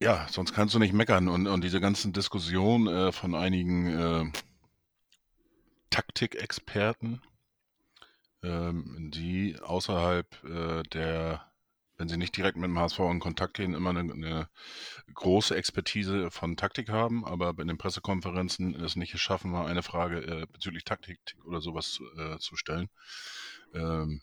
[0.00, 1.28] ja, sonst kannst du nicht meckern.
[1.28, 4.32] Und, und diese ganzen Diskussionen äh, von einigen äh,
[5.90, 7.22] Taktikexperten,
[8.42, 11.52] ähm, die außerhalb äh, der,
[11.96, 14.48] wenn sie nicht direkt mit dem HSV in Kontakt gehen, immer eine, eine
[15.14, 20.18] große Expertise von Taktik haben, aber in den Pressekonferenzen es nicht schaffen, mal eine Frage
[20.22, 22.90] äh, bezüglich Taktik oder sowas zu, äh, zu stellen.
[23.72, 24.20] Ähm,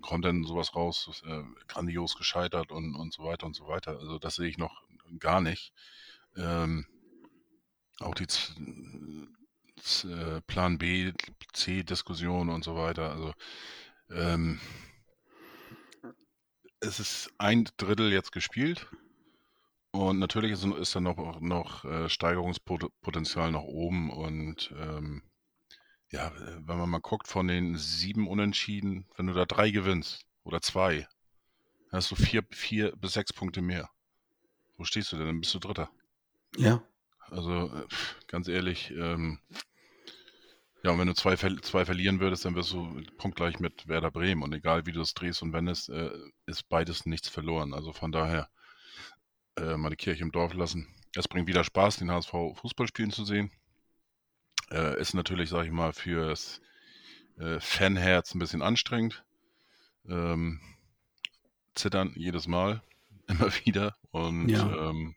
[0.00, 3.98] kommt dann sowas raus, äh, grandios gescheitert und, und so weiter und so weiter.
[3.98, 4.82] Also das sehe ich noch
[5.18, 5.72] gar nicht.
[6.36, 6.86] Ähm,
[7.98, 8.54] auch die Z
[9.82, 11.12] Z äh, Plan B,
[11.52, 13.10] C-Diskussion und so weiter.
[13.10, 13.32] Also
[14.10, 14.60] ähm,
[16.80, 18.86] es ist ein Drittel jetzt gespielt
[19.90, 25.22] und natürlich ist, ist da noch, noch äh, Steigerungspotenzial nach oben und ähm,
[26.10, 30.24] ja, äh, wenn man mal guckt von den sieben Unentschieden, wenn du da drei gewinnst
[30.42, 31.06] oder zwei,
[31.92, 33.90] hast du vier, vier bis sechs Punkte mehr.
[34.80, 35.26] Wo stehst du denn?
[35.26, 35.90] Dann bist du Dritter.
[36.56, 36.82] Ja.
[37.28, 37.86] Also äh,
[38.28, 39.38] ganz ehrlich, ähm,
[40.82, 44.42] ja, und wenn du zwei, zwei verlieren würdest, dann wirst du punktgleich mit Werder Bremen.
[44.42, 46.10] Und egal wie du es drehst und wendest, äh,
[46.46, 47.74] ist beides nichts verloren.
[47.74, 48.48] Also von daher
[49.58, 50.88] äh, mal die Kirche im Dorf lassen.
[51.14, 53.52] Es bringt wieder Spaß, den HSV Fußball spielen zu sehen.
[54.70, 56.62] Äh, ist natürlich, sag ich mal, fürs
[57.38, 59.26] äh, Fanherz ein bisschen anstrengend.
[60.08, 60.58] Ähm,
[61.74, 62.82] zittern jedes Mal,
[63.30, 63.94] immer wieder.
[64.10, 64.90] Und Ja.
[64.90, 65.14] ähm,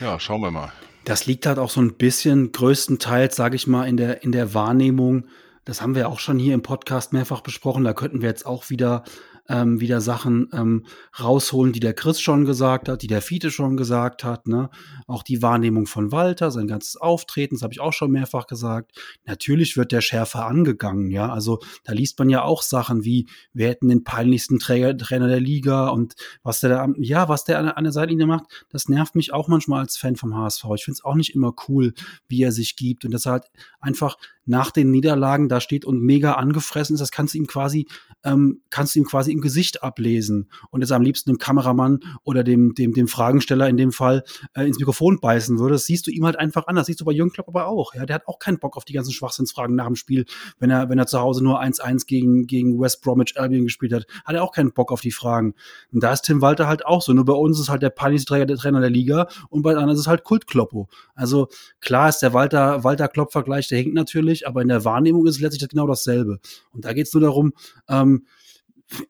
[0.00, 0.72] ja, schauen wir mal.
[1.04, 4.54] Das liegt halt auch so ein bisschen größtenteils, sage ich mal, in der, in der
[4.54, 5.28] Wahrnehmung.
[5.64, 7.84] Das haben wir auch schon hier im Podcast mehrfach besprochen.
[7.84, 9.04] Da könnten wir jetzt auch wieder,
[9.48, 10.86] ähm, wieder Sachen ähm,
[11.18, 14.46] rausholen, die der Chris schon gesagt hat, die der Fiete schon gesagt hat.
[14.46, 14.70] Ne?
[15.06, 18.92] Auch die Wahrnehmung von Walter, sein ganzes Auftreten, das habe ich auch schon mehrfach gesagt.
[19.24, 21.10] Natürlich wird der schärfer angegangen.
[21.10, 25.28] Ja, also da liest man ja auch Sachen wie, wir hätten den peinlichsten Träger, Trainer
[25.28, 28.88] der Liga und was der da, ja, was der an, an der Seitenlinie macht, das
[28.88, 30.64] nervt mich auch manchmal als Fan vom HSV.
[30.74, 31.94] Ich finde es auch nicht immer cool,
[32.28, 33.44] wie er sich gibt und dass er halt
[33.80, 37.00] einfach nach den Niederlagen da steht und mega angefressen ist.
[37.00, 37.88] Das kannst du ihm quasi,
[38.24, 42.42] ähm, kannst du ihm quasi im Gesicht ablesen und es am liebsten dem Kameramann oder
[42.42, 45.74] dem, dem, dem Fragensteller in dem Fall äh, ins Mikrofon beißen würde.
[45.74, 46.76] Das siehst du ihm halt einfach an.
[46.76, 47.94] Das siehst du bei Jürgen Klopp aber auch.
[47.94, 50.24] Ja, der hat auch keinen Bock auf die ganzen Schwachsinnsfragen nach dem Spiel,
[50.58, 54.06] wenn er, wenn er zu Hause nur 1-1 gegen, gegen West Bromwich Albion gespielt hat,
[54.24, 55.54] hat er auch keinen Bock auf die Fragen.
[55.92, 57.12] Und da ist Tim Walter halt auch so.
[57.12, 60.00] Nur bei uns ist halt der Trainer der, Trainer der Liga und bei anderen ist
[60.00, 60.88] es halt Kultkloppo.
[61.14, 61.48] Also
[61.80, 65.68] klar ist der Walter, Walter Klopp-Vergleich, der hinkt natürlich, aber in der Wahrnehmung ist letztlich
[65.68, 66.40] genau dasselbe.
[66.72, 67.52] Und da geht es nur darum,
[67.88, 68.26] ähm,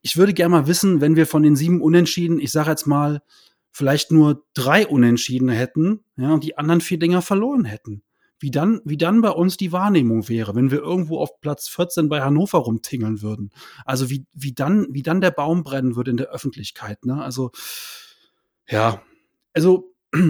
[0.02, 3.22] ich würde gerne mal wissen, wenn wir von den sieben Unentschieden, ich sage jetzt mal,
[3.70, 8.02] vielleicht nur drei Unentschieden hätten, ja, und die anderen vier Dinger verloren hätten.
[8.38, 12.08] Wie dann, wie dann bei uns die Wahrnehmung wäre, wenn wir irgendwo auf Platz 14
[12.08, 13.50] bei Hannover rumtingeln würden.
[13.86, 17.22] Also wie, wie dann, wie dann der Baum brennen würde in der Öffentlichkeit, ne?
[17.22, 17.50] Also,
[18.68, 19.02] ja.
[19.54, 19.94] Also,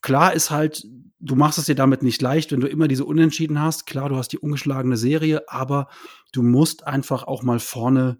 [0.00, 0.84] klar ist halt,
[1.20, 3.86] du machst es dir damit nicht leicht, wenn du immer diese Unentschieden hast.
[3.86, 5.88] Klar, du hast die ungeschlagene Serie, aber
[6.32, 8.18] du musst einfach auch mal vorne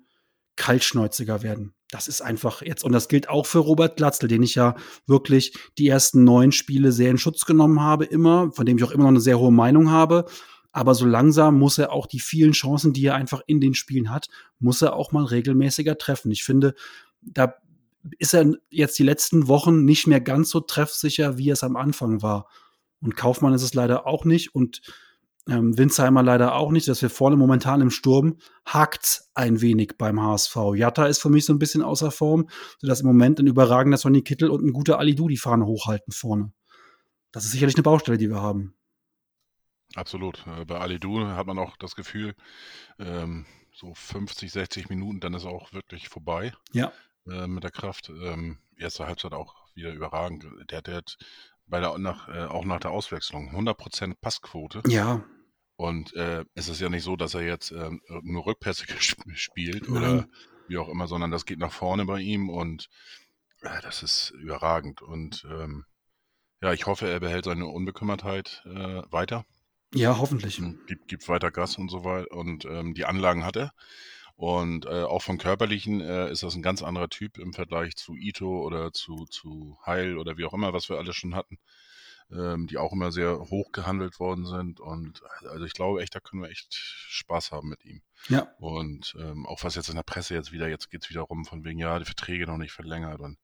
[0.59, 1.73] kaltschnäuziger werden.
[1.91, 5.55] Das ist einfach jetzt, und das gilt auch für Robert Glatzel, den ich ja wirklich
[5.79, 9.05] die ersten neun Spiele sehr in Schutz genommen habe, immer, von dem ich auch immer
[9.05, 10.27] noch eine sehr hohe Meinung habe.
[10.71, 14.11] Aber so langsam muss er auch die vielen Chancen, die er einfach in den Spielen
[14.11, 16.31] hat, muss er auch mal regelmäßiger treffen.
[16.31, 16.75] Ich finde,
[17.23, 17.55] da
[18.19, 22.21] ist er jetzt die letzten Wochen nicht mehr ganz so treffsicher, wie es am Anfang
[22.21, 22.49] war.
[23.01, 24.83] Und Kaufmann ist es leider auch nicht und
[25.49, 30.21] ähm, Winzheimer leider auch nicht, dass wir vorne momentan im Sturm hakt's ein wenig beim
[30.21, 30.57] HSV.
[30.75, 34.23] Jatta ist für mich so ein bisschen außer Form, sodass im Moment ein überragender Sonny
[34.23, 36.53] Kittel und ein guter Ali Du die Fahne hochhalten vorne.
[37.33, 38.75] Das ist sicherlich eine Baustelle, die wir haben.
[39.95, 40.45] Absolut.
[40.47, 42.35] Äh, bei Ali Du hat man auch das Gefühl,
[42.99, 46.53] ähm, so 50, 60 Minuten, dann ist auch wirklich vorbei.
[46.73, 46.93] Ja.
[47.27, 48.11] Äh, mit der Kraft.
[48.11, 50.47] Ähm, erste Halbzeit auch wieder überragend.
[50.71, 51.17] Der, der hat
[51.67, 54.83] bei der, nach, äh, auch nach der Auswechslung 100% Passquote.
[54.87, 55.25] Ja.
[55.79, 57.91] Und äh, es ist ja nicht so, dass er jetzt äh,
[58.23, 58.85] nur Rückpässe
[59.35, 60.03] spielt Nein.
[60.03, 60.29] oder
[60.67, 62.89] wie auch immer, sondern das geht nach vorne bei ihm und
[63.63, 65.03] äh, das ist überragend.
[65.03, 65.85] Und ähm,
[66.61, 69.45] ja, ich hoffe, er behält seine Unbekümmertheit äh, weiter.
[69.95, 70.61] Ja, hoffentlich.
[70.89, 72.33] Gibt, gibt weiter Gas und so weiter.
[72.33, 73.73] Und ähm, die Anlagen hat er.
[74.35, 78.17] Und äh, auch vom Körperlichen äh, ist das ein ganz anderer Typ im Vergleich zu
[78.17, 81.61] Ito oder zu, zu Heil oder wie auch immer, was wir alle schon hatten,
[82.33, 84.81] ähm, die auch immer sehr hoch gehandelt worden sind.
[84.81, 88.03] Und also ich glaube echt, da können wir echt Spaß haben mit ihm.
[88.29, 88.49] Ja.
[88.59, 91.65] Und ähm, auch was jetzt in der Presse jetzt wieder, jetzt geht's wieder rum von
[91.65, 93.39] wegen, ja, die Verträge noch nicht verlängert und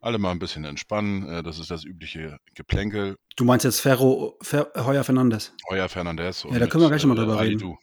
[0.00, 1.28] alle mal ein bisschen entspannen.
[1.28, 3.16] Äh, das ist das übliche Geplänkel.
[3.36, 5.54] Du meinst jetzt Ferro, Fer, Heuer Fernandes.
[5.70, 6.44] Heuer Fernandez.
[6.50, 7.78] Ja, da können wir gleich nochmal drüber Ali reden.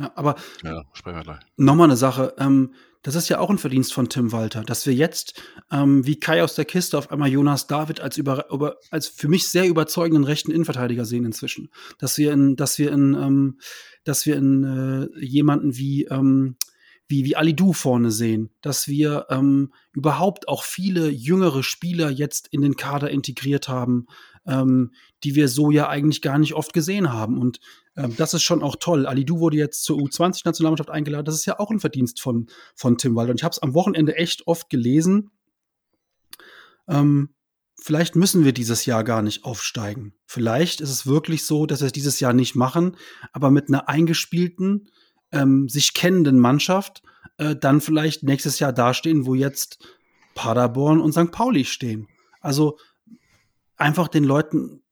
[0.00, 1.40] Ja, aber Ja, sprechen wir gleich.
[1.56, 4.92] Nochmal eine Sache, ähm, das ist ja auch ein Verdienst von Tim Walter, dass wir
[4.92, 9.08] jetzt, ähm, wie Kai aus der Kiste, auf einmal Jonas David als, über, über, als
[9.08, 11.70] für mich sehr überzeugenden rechten Innenverteidiger sehen inzwischen.
[11.98, 13.58] Dass wir in, dass wir in, ähm,
[14.04, 16.56] dass wir in äh, jemanden wie, ähm,
[17.08, 22.48] wie, wie Ali Du vorne sehen, dass wir ähm, überhaupt auch viele jüngere Spieler jetzt
[22.48, 24.06] in den Kader integriert haben,
[24.46, 24.92] ähm,
[25.24, 27.38] die wir so ja eigentlich gar nicht oft gesehen haben.
[27.38, 27.60] Und
[27.96, 29.06] ähm, das ist schon auch toll.
[29.06, 31.24] Ali Du wurde jetzt zur U20-Nationalmannschaft eingeladen.
[31.24, 33.30] Das ist ja auch ein Verdienst von, von Tim Walter.
[33.30, 35.30] Und ich habe es am Wochenende echt oft gelesen.
[36.88, 37.30] Ähm,
[37.80, 40.14] vielleicht müssen wir dieses Jahr gar nicht aufsteigen.
[40.26, 42.96] Vielleicht ist es wirklich so, dass wir es dieses Jahr nicht machen,
[43.32, 44.88] aber mit einer eingespielten,
[45.32, 47.02] ähm, sich kennenden Mannschaft
[47.38, 49.78] äh, dann vielleicht nächstes Jahr dastehen, wo jetzt
[50.34, 51.30] Paderborn und St.
[51.30, 52.08] Pauli stehen.
[52.40, 52.78] Also
[53.80, 54.82] einfach den Leuten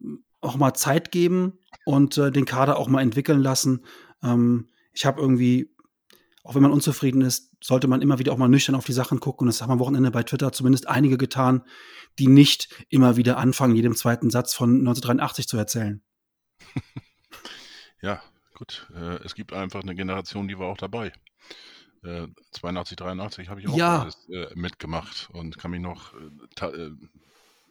[0.40, 3.84] auch mal Zeit geben und äh, den Kader auch mal entwickeln lassen.
[4.22, 5.74] Ähm, ich habe irgendwie,
[6.44, 9.20] auch wenn man unzufrieden ist, sollte man immer wieder auch mal nüchtern auf die Sachen
[9.20, 9.46] gucken.
[9.46, 11.62] Und das haben am Wochenende bei Twitter zumindest einige getan,
[12.18, 16.02] die nicht immer wieder anfangen, jedem zweiten Satz von 1983 zu erzählen.
[18.00, 18.22] Ja,
[18.54, 18.88] gut.
[18.94, 21.12] Äh, es gibt einfach eine Generation, die war auch dabei.
[22.04, 24.02] Äh, 82, 83 habe ich auch Ja.
[24.02, 26.92] alles äh, mitgemacht und kann mich noch äh, äh,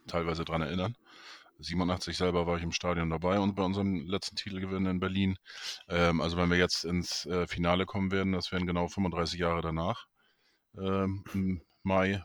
[0.07, 0.95] teilweise dran erinnern.
[1.59, 5.37] 87 selber war ich im Stadion dabei und bei unserem letzten Titelgewinn in Berlin.
[5.89, 9.61] Ähm, also wenn wir jetzt ins äh, Finale kommen werden, das wären genau 35 Jahre
[9.61, 10.05] danach,
[10.79, 12.23] ähm, im Mai,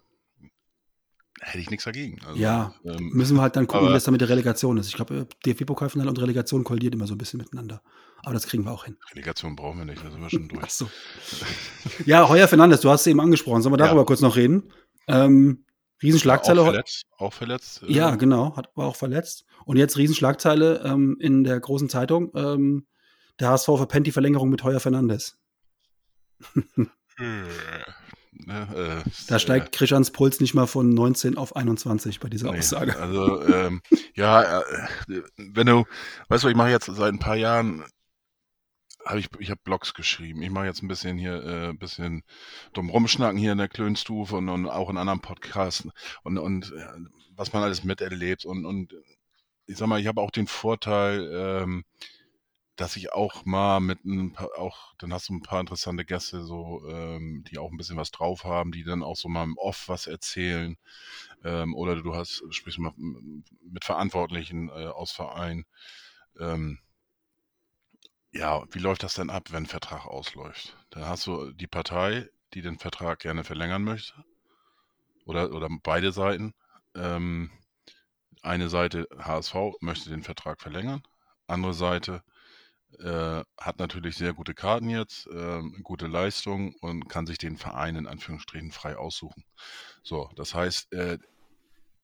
[1.41, 2.21] hätte ich nichts dagegen.
[2.27, 4.77] Also, Ja, ähm, Müssen wir halt dann gucken, aber- wie das da mit der Relegation
[4.77, 4.89] ist.
[4.89, 7.83] Ich glaube, DFB-Pokalfinale und Relegation kollidiert immer so ein bisschen miteinander.
[8.23, 8.99] Aber das kriegen wir auch hin.
[9.13, 10.63] Relegation brauchen wir nicht, da sind wir schon durch.
[10.63, 10.91] Ach so.
[12.05, 13.63] Ja, Heuer Fernandes, du hast es eben angesprochen.
[13.63, 13.87] Sollen wir Ja.
[13.87, 14.71] darüber kurz noch reden?
[15.09, 15.65] Ähm,
[16.03, 16.61] Riesenschlagzeile.
[16.61, 17.83] Auch verletzt, auch verletzt.
[17.83, 19.45] äh, Ja, genau, hat, war auch verletzt.
[19.65, 22.31] Und jetzt Riesenschlagzeile ähm, in der großen Zeitung.
[22.35, 22.87] Ähm,
[23.41, 25.39] der HSV verpennt die Verlängerung mit Heuer Fernandes.
[27.19, 27.43] Äh,
[28.47, 32.51] ne, äh, Da äh, steigt Krischans Puls nicht mal von 19 auf 21 bei dieser
[32.53, 32.99] Nee, Aussage.
[32.99, 33.81] Also, ähm,
[34.15, 35.85] ja, äh, wenn du,
[36.29, 37.85] weißt du, ich mache jetzt seit ein paar Jahren,
[39.05, 40.43] habe ich, ich habe Blogs geschrieben.
[40.43, 42.23] Ich mache jetzt ein bisschen hier, äh, ein bisschen
[42.73, 45.89] dumm rumschnacken hier in der Klönstufe und, und auch in anderen Podcasts
[46.23, 46.87] und, und äh,
[47.35, 48.95] was man alles miterlebt und, und
[49.67, 51.85] ich sag mal, ich habe auch den Vorteil, ähm,
[52.77, 56.43] dass ich auch mal mit ein paar, auch, dann hast du ein paar interessante Gäste,
[56.43, 59.59] so, ähm, die auch ein bisschen was drauf haben, die dann auch so mal im
[59.59, 60.77] Off was erzählen.
[61.45, 65.65] Ähm, oder du hast, sprichst mal mit Verantwortlichen äh, aus Verein.
[66.41, 66.79] Ähm,
[68.33, 70.77] ja, wie läuft das denn ab, wenn ein Vertrag ausläuft?
[70.91, 74.15] Dann hast du die Partei, die den Vertrag gerne verlängern möchte.
[75.25, 76.55] Oder, oder beide Seiten.
[76.95, 77.51] Ähm,
[78.43, 81.03] eine Seite HSV möchte den Vertrag verlängern.
[81.47, 82.23] Andere Seite
[82.99, 87.97] äh, hat natürlich sehr gute Karten jetzt, ähm, gute Leistung und kann sich den Verein
[87.97, 89.45] in Anführungsstrichen frei aussuchen.
[90.03, 91.19] So, das heißt, äh,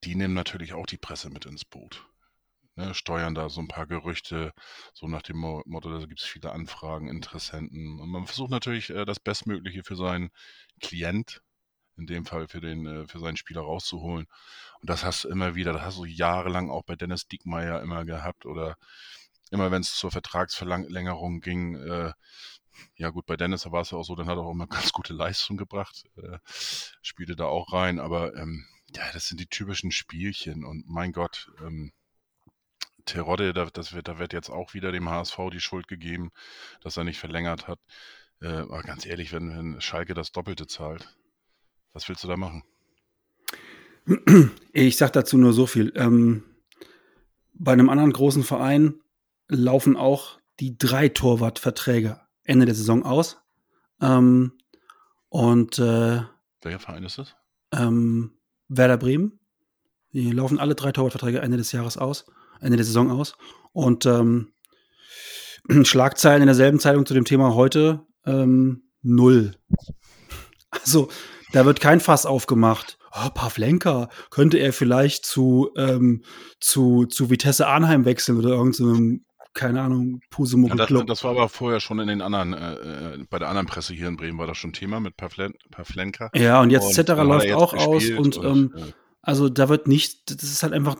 [0.04, 2.06] die nehmen natürlich auch die Presse mit ins Boot.
[2.78, 4.52] Ne, steuern da so ein paar Gerüchte,
[4.94, 8.00] so nach dem Motto, da gibt es viele Anfragen, Interessenten.
[8.00, 10.30] Und man versucht natürlich äh, das Bestmögliche für seinen
[10.80, 11.42] Klient,
[11.96, 14.26] in dem Fall für den, äh, für seinen Spieler rauszuholen.
[14.80, 18.04] Und das hast du immer wieder, das hast du jahrelang auch bei Dennis Diekmeyer immer
[18.04, 18.76] gehabt oder
[19.50, 22.12] immer wenn es zur Vertragsverlängerung ging, äh,
[22.96, 24.92] ja gut, bei Dennis war es ja auch so, dann hat er auch immer ganz
[24.92, 26.38] gute Leistung gebracht, äh,
[27.02, 31.50] spielte da auch rein, aber ähm, ja, das sind die typischen Spielchen und mein Gott,
[31.60, 31.92] ähm,
[33.08, 36.30] Terodde, da, das wird, da wird jetzt auch wieder dem HSV die Schuld gegeben,
[36.82, 37.78] dass er nicht verlängert hat.
[38.40, 41.16] Äh, aber ganz ehrlich, wenn, wenn Schalke das Doppelte zahlt,
[41.92, 42.62] was willst du da machen?
[44.72, 45.92] Ich sag dazu nur so viel.
[45.96, 46.44] Ähm,
[47.52, 49.00] bei einem anderen großen Verein
[49.48, 53.38] laufen auch die drei Torwartverträge Ende der Saison aus.
[54.00, 54.52] Ähm,
[55.28, 56.22] und äh,
[56.62, 57.36] welcher Verein ist das?
[57.72, 58.32] Ähm,
[58.68, 59.38] Werder Bremen.
[60.12, 62.24] Die laufen alle drei Torwartverträge Ende des Jahres aus,
[62.60, 63.36] Ende der Saison aus.
[63.72, 64.52] Und ähm,
[65.84, 69.54] Schlagzeilen in derselben Zeitung zu dem Thema heute ähm, null.
[70.70, 71.08] Also
[71.52, 72.98] da wird kein Fass aufgemacht.
[73.12, 76.22] Oh, Pavlenka, könnte er vielleicht zu, ähm,
[76.60, 81.48] zu, zu Vitesse Arnheim wechseln oder irgendeinem, keine Ahnung, Pusemuckel ja, das, das, war aber
[81.48, 84.46] vorher schon in den anderen, äh, äh, bei der anderen Presse hier in Bremen war
[84.46, 86.30] das schon Thema mit Pavlen, Pavlenka.
[86.34, 88.84] Ja, und jetzt Zetterer läuft auch aus und, und ähm, ja.
[89.22, 90.96] also da wird nicht, das ist halt einfach,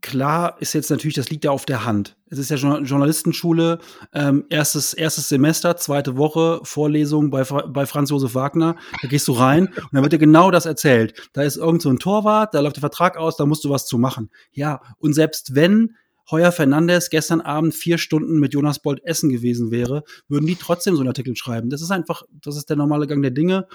[0.00, 2.16] klar ist jetzt natürlich, das liegt ja auf der Hand.
[2.30, 3.78] Es ist ja Journalistenschule,
[4.12, 8.76] ähm, erstes, erstes Semester, zweite Woche, Vorlesung bei, bei Franz Josef Wagner.
[9.02, 11.30] Da gehst du rein und dann wird dir genau das erzählt.
[11.32, 13.86] Da ist irgend so ein Torwart, da läuft der Vertrag aus, da musst du was
[13.86, 14.30] zu machen.
[14.52, 15.94] Ja, und selbst wenn
[16.30, 20.94] Heuer Fernandes gestern Abend vier Stunden mit Jonas Bolt essen gewesen wäre, würden die trotzdem
[20.94, 21.70] so einen Artikel schreiben.
[21.70, 23.66] Das ist einfach, das ist der normale Gang der Dinge.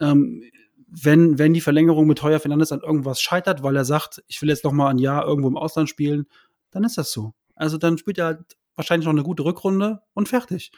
[0.00, 0.42] Ähm,
[0.90, 4.48] wenn, wenn die Verlängerung mit Heuer Fernandes an irgendwas scheitert, weil er sagt, ich will
[4.48, 6.26] jetzt noch mal ein Jahr irgendwo im Ausland spielen,
[6.70, 7.32] dann ist das so.
[7.54, 10.72] Also dann spielt er halt wahrscheinlich noch eine gute Rückrunde und fertig.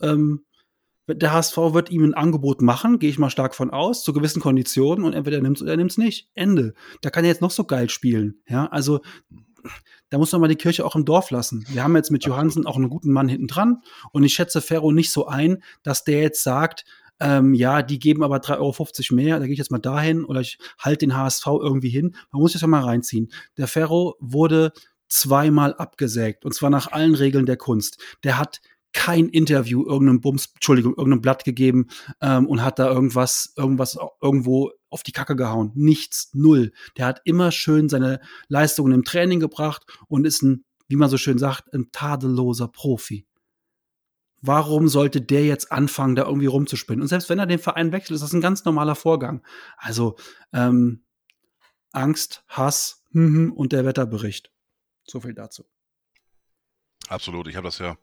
[0.00, 0.44] Ähm,
[1.06, 4.40] der HSV wird ihm ein Angebot machen, gehe ich mal stark von aus, zu gewissen
[4.40, 6.28] Konditionen und entweder er nimmt es oder er nimmt es nicht.
[6.34, 6.74] Ende.
[7.00, 8.40] Da kann er jetzt noch so geil spielen.
[8.46, 9.00] Ja, also
[10.10, 11.64] da muss man mal die Kirche auch im Dorf lassen.
[11.68, 14.92] Wir haben jetzt mit Johansen auch einen guten Mann hinten dran und ich schätze Ferro
[14.92, 16.84] nicht so ein, dass der jetzt sagt,
[17.20, 20.40] ähm, ja, die geben aber 3,50 Euro mehr, da gehe ich jetzt mal dahin oder
[20.40, 22.14] ich halte den HSV irgendwie hin.
[22.30, 23.28] Man muss das ja mal reinziehen.
[23.56, 24.72] Der Ferro wurde
[25.08, 27.98] zweimal abgesägt und zwar nach allen Regeln der Kunst.
[28.24, 28.60] Der hat
[28.92, 31.88] kein Interview irgendeinem Bums, Entschuldigung, irgendeinem Blatt gegeben
[32.20, 35.72] ähm, und hat da irgendwas, irgendwas irgendwo auf die Kacke gehauen.
[35.74, 36.72] Nichts, null.
[36.96, 41.18] Der hat immer schön seine Leistungen im Training gebracht und ist ein, wie man so
[41.18, 43.26] schön sagt, ein tadelloser Profi.
[44.40, 47.02] Warum sollte der jetzt anfangen, da irgendwie rumzuspinnen?
[47.02, 49.42] Und selbst wenn er den Verein wechselt, ist das ein ganz normaler Vorgang.
[49.76, 50.16] Also
[50.52, 51.04] ähm,
[51.92, 54.52] Angst, Hass hm, und der Wetterbericht.
[55.04, 55.64] So viel dazu.
[57.08, 57.48] Absolut.
[57.48, 57.96] Ich habe das ja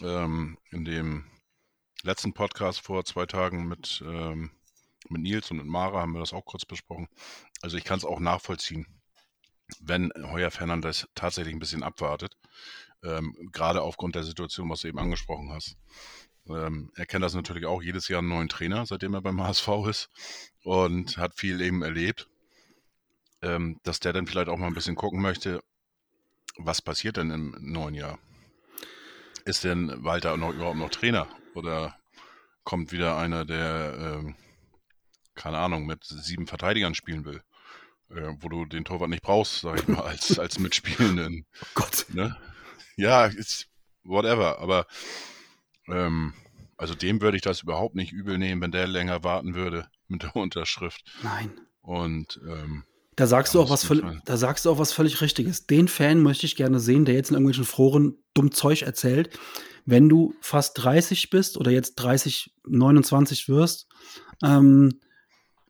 [0.00, 1.24] ähm, in dem
[2.02, 4.52] letzten Podcast vor zwei Tagen mit, ähm,
[5.08, 7.08] mit Nils und mit Mara haben wir das auch kurz besprochen.
[7.60, 8.86] Also ich kann es auch nachvollziehen,
[9.80, 12.36] wenn Heuer Fernandes tatsächlich ein bisschen abwartet
[13.02, 15.76] ähm, gerade aufgrund der Situation, was du eben angesprochen hast.
[16.48, 19.68] Ähm, er kennt das natürlich auch jedes Jahr einen neuen Trainer, seitdem er beim HSV
[19.88, 20.08] ist
[20.64, 22.28] und hat viel eben erlebt,
[23.42, 25.62] ähm, dass der dann vielleicht auch mal ein bisschen gucken möchte,
[26.56, 28.18] was passiert denn im neuen Jahr?
[29.44, 31.96] Ist denn Walter noch, überhaupt noch Trainer oder
[32.64, 34.34] kommt wieder einer, der, ähm,
[35.34, 37.42] keine Ahnung, mit sieben Verteidigern spielen will?
[38.10, 41.46] Äh, wo du den Torwart nicht brauchst, sag ich mal, als, als Mitspielenden.
[41.60, 42.06] Oh Gott.
[42.08, 42.36] Ne?
[42.98, 43.68] Ja, ist
[44.04, 44.86] whatever, aber
[45.88, 46.34] ähm,
[46.76, 50.22] also dem würde ich das überhaupt nicht übel nehmen, wenn der länger warten würde mit
[50.22, 51.04] der Unterschrift.
[51.22, 51.52] Nein.
[51.80, 52.84] Und ähm,
[53.16, 55.66] da sagst du auch was völlig, da sagst du auch was völlig Richtiges.
[55.66, 59.36] Den Fan möchte ich gerne sehen, der jetzt in irgendwelchen Foren dumm Zeug erzählt.
[59.86, 63.88] Wenn du fast 30 bist oder jetzt 30, 29 wirst
[64.44, 65.00] ähm,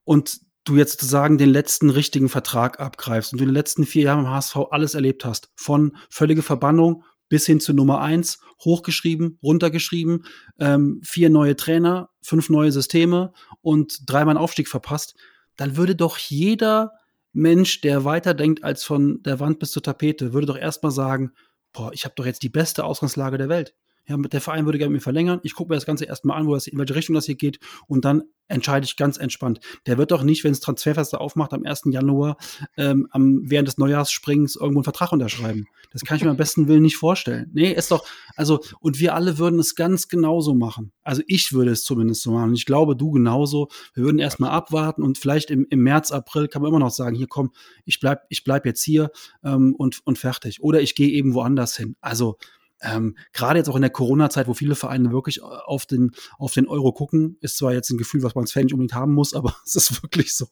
[0.05, 4.05] und du jetzt sozusagen den letzten richtigen Vertrag abgreifst und du in den letzten vier
[4.05, 9.39] Jahren im HSV alles erlebt hast, von völlige Verbannung bis hin zu Nummer eins, hochgeschrieben,
[9.43, 10.25] runtergeschrieben,
[10.59, 15.15] ähm, vier neue Trainer, fünf neue Systeme und dreimal einen Aufstieg verpasst,
[15.57, 16.93] dann würde doch jeder
[17.33, 21.33] Mensch, der weiterdenkt als von der Wand bis zur Tapete, würde doch erstmal sagen,
[21.73, 23.75] boah, ich habe doch jetzt die beste Ausgangslage der Welt.
[24.09, 25.41] Ja, der Verein würde gerne mit mir verlängern.
[25.43, 27.61] Ich gucke mir das Ganze erstmal an, wo das, in welche Richtung das hier geht
[27.87, 29.61] und dann entscheide ich ganz entspannt.
[29.87, 31.83] Der wird doch nicht, wenn es Transferfenster aufmacht, am 1.
[31.91, 32.39] Januar
[32.77, 35.67] ähm, am, während des Neujahrssprings irgendwo einen Vertrag unterschreiben.
[35.93, 37.51] Das kann ich mir am besten Willen nicht vorstellen.
[37.53, 38.07] Nee, ist doch,
[38.37, 40.93] also, und wir alle würden es ganz genauso machen.
[41.03, 42.55] Also ich würde es zumindest so machen.
[42.55, 43.69] Ich glaube, du genauso.
[43.95, 47.17] Wir würden erstmal abwarten und vielleicht im, im März, April kann man immer noch sagen,
[47.17, 47.53] hier komm,
[47.85, 49.11] ich bleib, ich bleib jetzt hier
[49.45, 50.63] ähm, und, und fertig.
[50.63, 51.97] Oder ich gehe eben woanders hin.
[52.01, 52.39] Also
[52.81, 56.69] ähm, gerade jetzt auch in der Corona-Zeit, wo viele Vereine wirklich auf den, auf den
[56.69, 59.35] Euro gucken, ist zwar jetzt ein Gefühl, was man als Fan nicht unbedingt haben muss,
[59.35, 60.49] aber es ist wirklich so,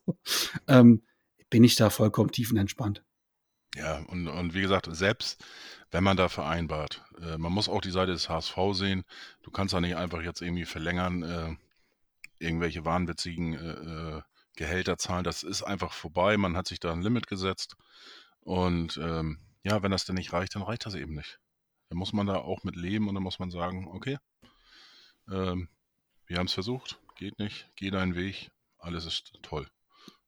[0.67, 1.03] ähm,
[1.51, 3.03] bin ich da vollkommen tiefenentspannt.
[3.77, 5.45] Ja, und, und wie gesagt, selbst
[5.91, 9.05] wenn man da vereinbart, äh, man muss auch die Seite des HSV sehen.
[9.43, 11.55] Du kannst da nicht einfach jetzt irgendwie verlängern, äh,
[12.39, 14.23] irgendwelche wahnwitzigen äh, äh
[14.57, 15.23] Gehälter zahlen.
[15.23, 16.39] Das ist einfach vorbei.
[16.39, 17.77] Man hat sich da ein Limit gesetzt.
[18.41, 21.39] Und ähm, ja, wenn das denn nicht reicht, dann reicht das eben nicht.
[21.89, 24.19] Dann muss man da auch mit leben und dann muss man sagen, okay,
[25.31, 25.69] ähm,
[26.27, 29.69] wir haben es versucht, geht nicht, geh deinen Weg, alles ist toll.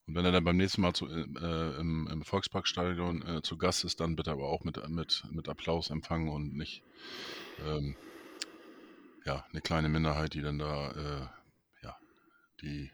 [0.07, 3.85] Und wenn er dann beim nächsten Mal zu, äh, im, im, Volksparkstadion äh, zu Gast
[3.85, 6.83] ist, dann bitte aber auch mit, mit, mit Applaus empfangen und nicht
[7.67, 7.95] ähm,
[9.27, 11.29] ja, eine kleine Minderheit, die dann da äh,
[11.85, 11.99] ja,
[12.63, 12.91] die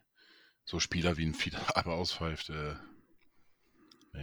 [0.64, 2.50] so Spieler wie ein Fieder aber auspfeift.
[2.50, 2.74] Äh,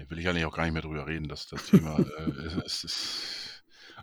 [0.10, 2.32] will ich eigentlich auch gar nicht mehr drüber reden, dass das Thema äh,
[2.66, 3.51] ist, ist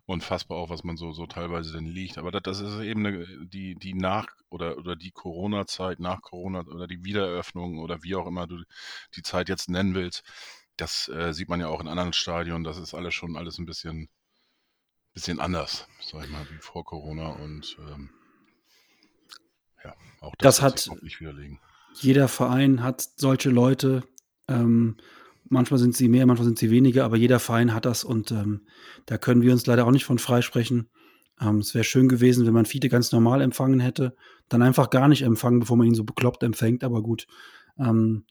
[0.07, 2.18] unfassbar auch, was man so, so teilweise denn liegt.
[2.18, 6.61] Aber das, das ist eben eine, die, die nach oder, oder die Corona-Zeit, nach Corona
[6.66, 8.62] oder die Wiedereröffnung oder wie auch immer du
[9.14, 10.24] die Zeit jetzt nennen willst,
[10.76, 12.64] das äh, sieht man ja auch in anderen Stadien.
[12.64, 14.09] Das ist alles schon alles ein bisschen,
[15.12, 17.30] bisschen anders, sag ich mal, wie vor Corona.
[17.30, 18.11] Und ähm,
[19.84, 21.61] ja, auch das, das hat nicht widerlegen.
[21.94, 24.05] Jeder Verein hat solche Leute.
[24.46, 24.96] Ähm,
[25.49, 28.66] Manchmal sind sie mehr, manchmal sind sie weniger, aber jeder Verein hat das und ähm,
[29.07, 30.90] da können wir uns leider auch nicht von freisprechen.
[31.40, 34.14] Ähm, es wäre schön gewesen, wenn man Fiete ganz normal empfangen hätte,
[34.49, 37.26] dann einfach gar nicht empfangen, bevor man ihn so bekloppt empfängt, aber gut.
[37.78, 38.24] Ähm,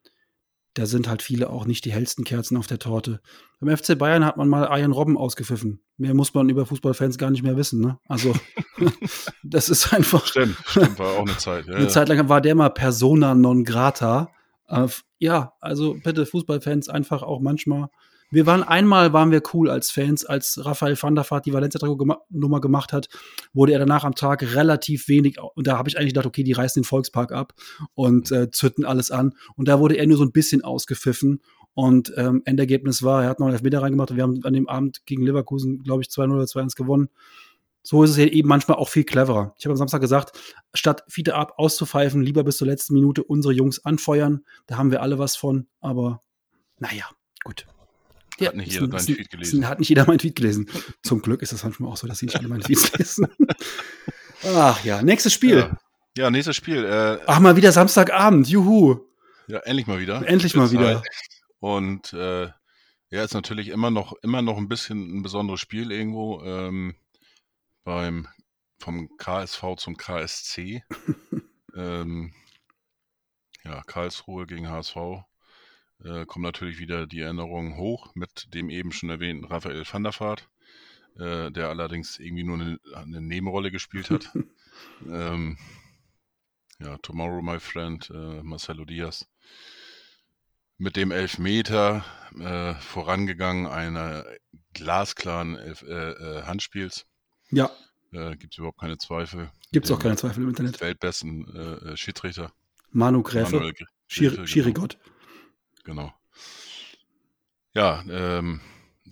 [0.78, 3.20] da sind halt viele auch nicht die hellsten Kerzen auf der Torte.
[3.60, 5.82] Beim FC Bayern hat man mal Ian Robben ausgepfiffen.
[5.98, 7.82] Mehr muss man über Fußballfans gar nicht mehr wissen.
[7.82, 7.98] Ne?
[8.08, 8.36] Also,
[9.44, 10.26] das ist einfach.
[10.28, 11.66] Stimmt, stimmt, war auch eine Zeit.
[11.66, 14.30] Ja, eine Zeit lang war der mal Persona non grata.
[14.68, 14.88] Äh,
[15.20, 17.90] ja, also bitte Fußballfans einfach auch manchmal.
[18.30, 22.60] Wir waren einmal, waren wir cool als Fans, als Raphael van der Vaart die Valencia-Nummer
[22.60, 23.08] gemacht hat,
[23.54, 26.52] wurde er danach am Tag relativ wenig, und da habe ich eigentlich gedacht, okay, die
[26.52, 27.54] reißen den Volkspark ab
[27.94, 29.34] und äh, zünden alles an.
[29.56, 31.42] Und da wurde er nur so ein bisschen ausgepfiffen.
[31.74, 34.68] Und ähm, Endergebnis war, er hat noch einen Elfmeter reingemacht und wir haben an dem
[34.68, 37.10] Abend gegen Leverkusen, glaube ich, 2-0 oder 2-1 gewonnen
[37.88, 39.56] so ist es eben manchmal auch viel cleverer.
[39.58, 40.38] Ich habe am Samstag gesagt,
[40.74, 44.44] statt Fiete ab auszupfeifen, lieber bis zur letzten Minute unsere Jungs anfeuern.
[44.66, 46.20] Da haben wir alle was von, aber
[46.80, 47.06] naja,
[47.46, 47.66] gut.
[48.40, 49.70] Ja, hat nicht jeder meinen Tweet gelesen.
[49.70, 50.70] Hat nicht jeder meinen Tweet gelesen.
[51.02, 53.28] Zum Glück ist es manchmal auch so, dass sie nicht alle meinen Tweets lesen.
[54.44, 55.60] Ach ja, nächstes Spiel.
[55.60, 55.78] Ja,
[56.18, 56.84] ja nächstes Spiel.
[56.84, 59.00] Äh, Ach, mal wieder Samstagabend, juhu.
[59.48, 60.28] Ja, endlich mal wieder.
[60.28, 61.04] Endlich mal wieder.
[61.62, 62.50] Und äh,
[63.12, 66.44] ja, ist natürlich immer noch, immer noch ein bisschen ein besonderes Spiel irgendwo.
[66.44, 66.96] Ähm,
[67.88, 68.28] beim
[68.80, 70.84] vom KSV zum KSC.
[71.74, 72.34] ähm,
[73.64, 74.98] ja, Karlsruhe gegen HSV.
[76.04, 80.12] Äh, kommt natürlich wieder die Erinnerung hoch mit dem eben schon erwähnten Raphael van der
[80.12, 80.50] Vaart,
[81.16, 84.36] äh, der allerdings irgendwie nur eine, eine Nebenrolle gespielt hat.
[85.10, 85.58] ähm,
[86.80, 89.26] ja, Tomorrow, my friend, äh, Marcelo Diaz.
[90.78, 92.04] Mit dem Elfmeter
[92.38, 94.26] äh, vorangegangen einer
[94.74, 97.08] glasklaren Elf äh, äh, Handspiels.
[97.52, 97.70] Ja.
[98.12, 99.52] Äh, Gibt es überhaupt keine Zweifel.
[99.72, 100.80] Gibt es auch keine Zweifel im Internet.
[100.82, 102.52] Weltbesten äh, äh Schiedsrichter.
[102.92, 103.74] Manu Gräfe.
[104.08, 104.98] Schirigott.
[105.84, 106.14] Genau.
[107.74, 108.62] Ja, ähm,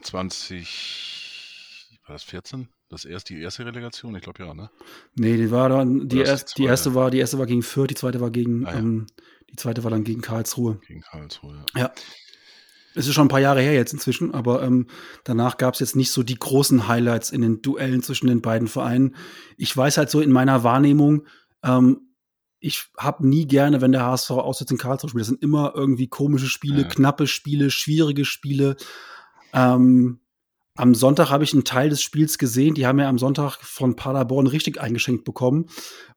[0.01, 2.67] 20, war das 14?
[2.89, 4.15] Das erste, die erste Relegation?
[4.15, 4.69] Ich glaube ja, ne?
[5.15, 7.89] Nee, die war dann, die, erst, die, die, erste war, die erste war gegen Fürth,
[7.89, 8.79] die zweite war gegen, ah, ja.
[8.79, 9.07] ähm,
[9.49, 10.79] die zweite war dann gegen Karlsruhe.
[10.87, 11.81] Gegen Karlsruhe, ja.
[11.81, 11.93] Ja.
[12.95, 14.87] Es ist schon ein paar Jahre her jetzt inzwischen, aber ähm,
[15.23, 18.67] danach gab es jetzt nicht so die großen Highlights in den Duellen zwischen den beiden
[18.67, 19.15] Vereinen.
[19.57, 21.27] Ich weiß halt so in meiner Wahrnehmung,
[21.63, 22.01] ähm,
[22.59, 25.21] ich habe nie gerne, wenn der HSV auswärts in Karlsruhe spielt.
[25.21, 26.87] Das sind immer irgendwie komische Spiele, ja.
[26.87, 28.75] knappe Spiele, schwierige Spiele.
[29.53, 30.19] Ähm,
[30.75, 32.73] am Sonntag habe ich einen Teil des Spiels gesehen.
[32.73, 35.67] Die haben ja am Sonntag von Paderborn richtig eingeschenkt bekommen.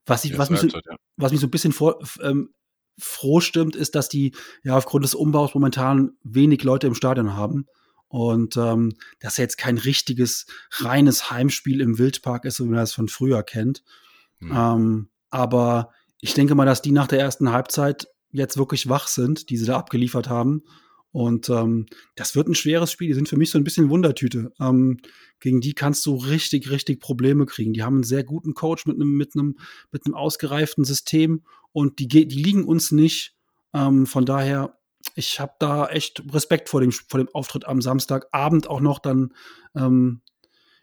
[0.07, 0.97] Was, ich, was, mich, so, ja.
[1.17, 2.51] was mich so ein bisschen vor, ähm,
[2.99, 4.33] froh stimmt, ist, dass die
[4.63, 7.67] ja aufgrund des Umbaus momentan wenig Leute im Stadion haben.
[8.09, 13.09] Und ähm, dass jetzt kein richtiges, reines Heimspiel im Wildpark ist, wie man das von
[13.09, 13.83] früher kennt.
[14.41, 14.53] Mhm.
[14.55, 19.51] Ähm, aber ich denke mal, dass die nach der ersten Halbzeit jetzt wirklich wach sind,
[19.51, 20.63] die sie da abgeliefert haben.
[21.11, 21.87] Und ähm,
[22.17, 23.09] das wird ein schweres Spiel.
[23.09, 24.53] Die sind für mich so ein bisschen Wundertüte.
[24.61, 24.99] Ähm,
[25.41, 27.73] gegen die kannst du richtig, richtig Probleme kriegen.
[27.73, 29.57] Die haben einen sehr guten Coach mit einem, mit einem,
[29.91, 31.43] mit einem ausgereiften System
[31.73, 33.37] und die, die liegen uns nicht.
[33.75, 34.79] Ähm, von daher,
[35.15, 39.35] ich habe da echt Respekt vor dem, vor dem Auftritt am Samstagabend auch noch dann
[39.75, 40.23] ähm,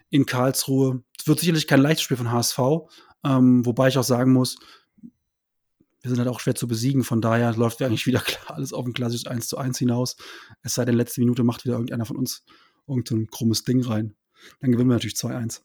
[0.09, 1.03] in Karlsruhe.
[1.19, 2.59] Es wird sicherlich kein leichtes Spiel von HSV,
[3.23, 4.57] ähm, wobei ich auch sagen muss,
[6.05, 7.03] wir sind halt auch schwer zu besiegen.
[7.03, 10.17] Von daher läuft eigentlich wieder klar alles auf ein klassisches 1 zu 1 hinaus.
[10.61, 12.45] Es sei denn, letzte Minute macht wieder irgendeiner von uns
[12.87, 14.15] irgendein so krummes Ding rein.
[14.59, 15.61] Dann gewinnen wir natürlich 2-1.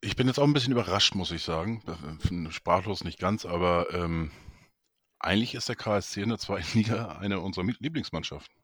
[0.00, 1.82] Ich bin jetzt auch ein bisschen überrascht, muss ich sagen.
[2.50, 4.30] Sprachlos nicht ganz, aber ähm,
[5.18, 8.54] eigentlich ist der KSC in der zweiten Liga eine unserer Lieblingsmannschaften.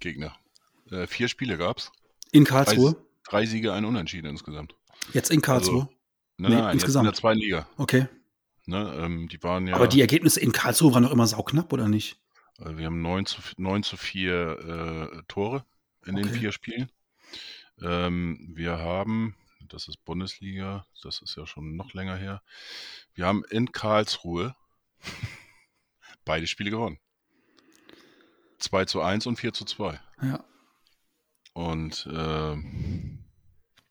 [0.00, 0.36] Gegner.
[0.90, 1.92] Äh, vier Spiele gab es.
[2.32, 2.92] In Karlsruhe?
[3.24, 4.74] Drei, drei, Siege, ein Unentschieden insgesamt.
[5.12, 5.82] Jetzt in Karlsruhe?
[5.82, 5.94] Also,
[6.38, 7.04] nein, nee, nein, insgesamt.
[7.04, 7.68] in der zweiten Liga.
[7.76, 8.08] Okay.
[8.66, 11.88] Ne, ähm, die waren ja, Aber die Ergebnisse in Karlsruhe waren doch immer sauknapp, oder
[11.88, 12.20] nicht?
[12.58, 15.64] Also wir haben 9 zu, 9 zu 4 äh, Tore
[16.06, 16.22] in okay.
[16.22, 16.90] den vier Spielen.
[17.80, 19.34] Ähm, wir haben,
[19.68, 22.42] das ist Bundesliga, das ist ja schon noch länger her,
[23.14, 24.54] wir haben in Karlsruhe
[26.24, 26.98] beide Spiele gewonnen.
[28.58, 30.00] 2 zu 1 und 4 zu 2.
[30.22, 30.44] Ja.
[31.52, 32.56] Und äh,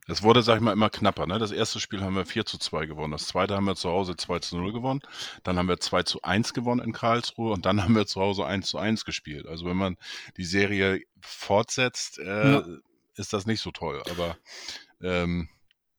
[0.08, 1.28] es wurde, sag ich mal, immer knapper.
[1.28, 1.40] Ne?
[1.40, 3.12] Das erste Spiel haben wir 4 zu 2 gewonnen.
[3.12, 5.02] Das zweite haben wir zu Hause 2 zu 0 gewonnen.
[5.44, 8.46] Dann haben wir 2 zu 1 gewonnen in Karlsruhe und dann haben wir zu Hause
[8.46, 9.46] 1 zu 1 gespielt.
[9.46, 9.98] Also wenn man
[10.38, 12.66] die Serie fortsetzt, äh, ja.
[13.16, 14.02] ist das nicht so toll.
[14.10, 14.38] Aber
[15.02, 15.50] ähm,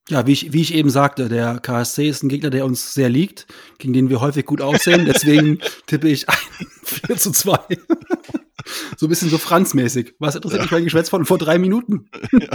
[0.09, 3.09] ja, wie ich, wie ich eben sagte, der KSC ist ein Gegner, der uns sehr
[3.09, 3.47] liegt,
[3.79, 5.05] gegen den wir häufig gut aussehen.
[5.07, 6.37] Deswegen tippe ich ein
[6.83, 7.59] 4 zu 2.
[8.97, 10.15] so ein bisschen so Franz-mäßig.
[10.19, 10.65] Was interessiert ja.
[10.65, 12.11] mich mein Geschwätz von vor drei Minuten?
[12.33, 12.49] Ja.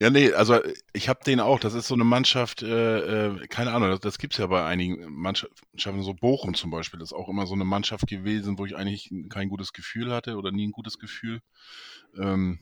[0.00, 0.60] Ja, nee, also
[0.92, 1.58] ich habe den auch.
[1.58, 4.64] Das ist so eine Mannschaft, äh, äh, keine Ahnung, das, das gibt es ja bei
[4.64, 8.66] einigen Mannschaften, so Bochum zum Beispiel, das ist auch immer so eine Mannschaft gewesen, wo
[8.66, 11.40] ich eigentlich kein gutes Gefühl hatte oder nie ein gutes Gefühl.
[12.16, 12.60] Ähm,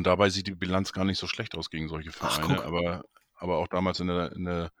[0.00, 3.04] und dabei sieht die Bilanz gar nicht so schlecht aus gegen solche Vereine, Ach, aber,
[3.34, 4.72] aber auch damals in der, in der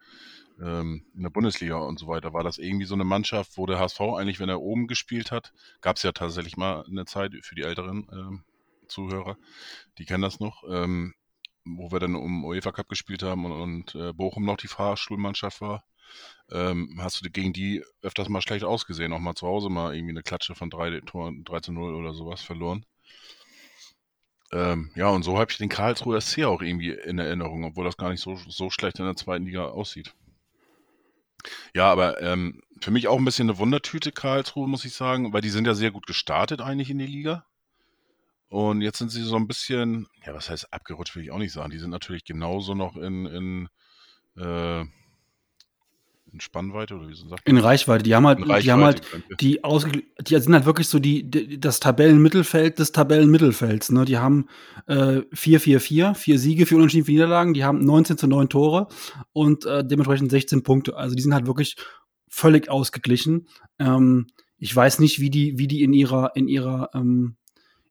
[0.58, 3.78] ähm, in der Bundesliga und so weiter war das irgendwie so eine Mannschaft, wo der
[3.78, 5.52] HSV eigentlich, wenn er oben gespielt hat,
[5.82, 8.44] gab es ja tatsächlich mal eine Zeit für die älteren ähm,
[8.88, 9.36] Zuhörer,
[9.98, 11.12] die kennen das noch, ähm,
[11.66, 15.60] wo wir dann um UEFA Cup gespielt haben und, und äh, Bochum noch die Fahrstuhlmannschaft
[15.60, 15.84] war.
[16.50, 20.12] Ähm, hast du gegen die öfters mal schlecht ausgesehen, auch mal zu Hause mal irgendwie
[20.12, 22.86] eine Klatsche von 3, Toren, 3 zu 0 oder sowas verloren.
[24.52, 27.96] Ähm, ja, und so habe ich den Karlsruher SC auch irgendwie in Erinnerung, obwohl das
[27.96, 30.14] gar nicht so, so schlecht in der zweiten Liga aussieht.
[31.74, 35.40] Ja, aber ähm, für mich auch ein bisschen eine Wundertüte Karlsruhe, muss ich sagen, weil
[35.40, 37.46] die sind ja sehr gut gestartet eigentlich in die Liga.
[38.48, 41.52] Und jetzt sind sie so ein bisschen, ja, was heißt abgerutscht, will ich auch nicht
[41.52, 41.70] sagen.
[41.70, 43.68] Die sind natürlich genauso noch in, in,
[44.36, 44.84] äh,
[46.32, 48.02] in Spannweite oder wie so sagt In Reichweite.
[48.02, 49.02] Die haben halt, die haben halt,
[49.40, 53.90] die, ausge die sind halt wirklich so die, die, das Tabellenmittelfeld des Tabellenmittelfelds.
[53.90, 54.04] Ne?
[54.04, 54.46] Die haben
[54.86, 57.54] äh, 4-4-4, vier Siege, vier Unentschieden, vier Niederlagen.
[57.54, 58.88] Die haben 19 zu 9 Tore
[59.32, 60.96] und äh, dementsprechend 16 Punkte.
[60.96, 61.76] Also die sind halt wirklich
[62.28, 63.48] völlig ausgeglichen.
[63.78, 64.28] Ähm,
[64.58, 67.36] ich weiß nicht, wie die, wie die in ihrer, in ihrer ähm,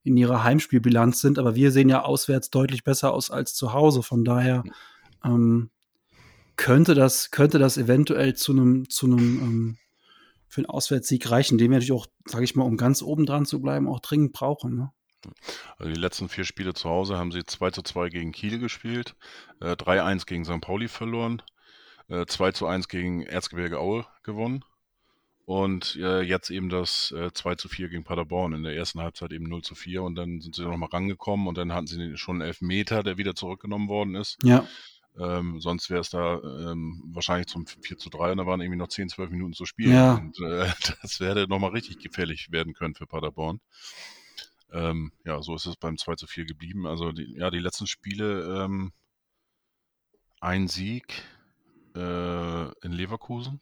[0.03, 4.01] in ihrer Heimspielbilanz sind, aber wir sehen ja auswärts deutlich besser aus als zu Hause.
[4.01, 4.63] Von daher
[5.23, 5.69] ähm,
[6.59, 9.77] könnte das, könnte das eventuell zu einem, zu einem ähm,
[10.49, 13.45] für einen Auswärtssieg reichen, den wir natürlich auch, sage ich mal, um ganz oben dran
[13.45, 14.75] zu bleiben, auch dringend brauchen.
[14.75, 14.91] Ne?
[15.77, 19.15] Also die letzten vier Spiele zu Hause haben sie 2 zu 2 gegen Kiel gespielt,
[19.61, 20.59] äh, 3-1 gegen St.
[20.59, 21.41] Pauli verloren,
[22.09, 24.65] äh, 2 zu 1 gegen Erzgebirge Aue gewonnen
[25.45, 28.53] und äh, jetzt eben das äh, 2 zu 4 gegen Paderborn.
[28.53, 31.57] In der ersten Halbzeit eben 0 zu 4 und dann sind sie nochmal rangekommen und
[31.57, 34.37] dann hatten sie schon einen Elfmeter, der wieder zurückgenommen worden ist.
[34.43, 34.67] Ja.
[35.19, 38.79] Ähm, sonst wäre es da ähm, wahrscheinlich zum 4 zu 3 und da waren irgendwie
[38.79, 39.93] noch 10, 12 Minuten zu spielen.
[39.93, 40.15] Ja.
[40.15, 43.59] Und äh, das wäre nochmal richtig gefährlich werden können für Paderborn.
[44.71, 46.87] Ähm, ja, so ist es beim 2 zu 4 geblieben.
[46.87, 48.93] Also die, ja, die letzten Spiele ähm,
[50.39, 51.23] ein Sieg
[51.95, 53.59] äh, in Leverkusen.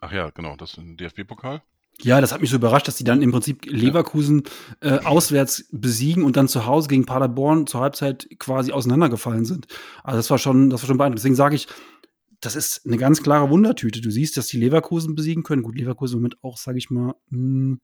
[0.00, 1.62] Ach ja, genau, das ist ein DFB-Pokal.
[2.00, 4.44] Ja, das hat mich so überrascht, dass die dann im Prinzip Leverkusen
[4.80, 9.66] äh, auswärts besiegen und dann zu Hause gegen Paderborn zur Halbzeit quasi auseinandergefallen sind.
[10.04, 11.18] Also das war schon, das war schon beeindruckend.
[11.18, 11.66] Deswegen sage ich,
[12.40, 14.00] das ist eine ganz klare Wundertüte.
[14.00, 15.64] Du siehst, dass die Leverkusen besiegen können.
[15.64, 17.80] Gut, Leverkusen im Moment auch, sage ich mal, mh, hm,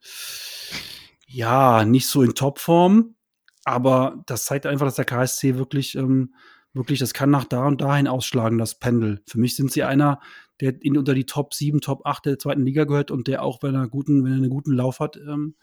[1.26, 3.16] ja, nicht so in Topform.
[3.64, 6.34] Aber das zeigt einfach, dass der KSC wirklich, ähm,
[6.74, 9.22] wirklich, das kann nach da und dahin ausschlagen, das Pendel.
[9.26, 10.20] Für mich sind sie einer
[10.60, 13.62] der in unter die Top 7, Top 8 der zweiten Liga gehört und der auch,
[13.62, 15.56] wenn er, guten, wenn er einen guten Lauf hat, ähm,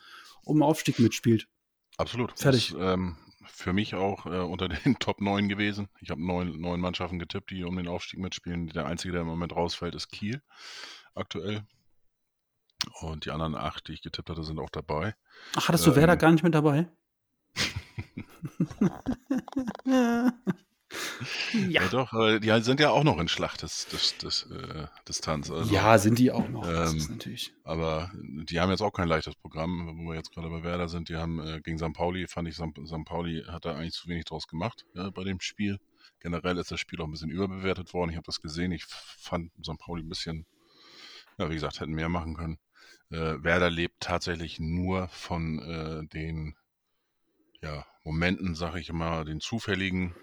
[0.44, 1.48] um Aufstieg mitspielt.
[1.98, 2.38] Absolut.
[2.38, 2.74] Fertig.
[2.78, 5.88] Das, ähm, für mich auch äh, unter den Top 9 gewesen.
[6.00, 8.68] Ich habe neun, neun Mannschaften getippt, die um den Aufstieg mitspielen.
[8.68, 10.42] Der einzige, der im Moment rausfällt, ist Kiel.
[11.16, 11.64] aktuell.
[13.02, 15.16] Und die anderen acht, die ich getippt hatte, sind auch dabei.
[15.56, 16.90] Ach, hattest du Ähm, Werder gar nicht mit dabei?
[21.54, 21.82] ja.
[21.82, 25.50] Ja, doch, aber die sind ja auch noch in Schlachtes des, des, äh, Distanz.
[25.50, 26.66] Also, ja, sind die auch noch.
[26.66, 27.54] das Ähm, ist natürlich.
[27.64, 31.10] Aber die haben jetzt auch kein leichtes Programm, wo wir jetzt gerade bei Werder sind.
[31.10, 31.94] Die haben äh, gegen St.
[31.94, 32.78] Pauli, fand ich, St.
[32.86, 33.06] St.
[33.06, 35.80] Pauli hat da eigentlich zu wenig draus gemacht ja, bei dem Spiel.
[36.20, 38.12] Generell ist das Spiel auch ein bisschen überbewertet worden.
[38.12, 38.72] Ich habe das gesehen.
[38.72, 39.78] Ich fand St.
[39.80, 40.46] Pauli ein bisschen,
[41.38, 42.58] ja, wie gesagt, hätten mehr machen können.
[43.10, 46.56] Äh, Werder lebt tatsächlich nur von äh, den
[47.62, 50.16] ja, Momenten, sag ich mal, den zufälligen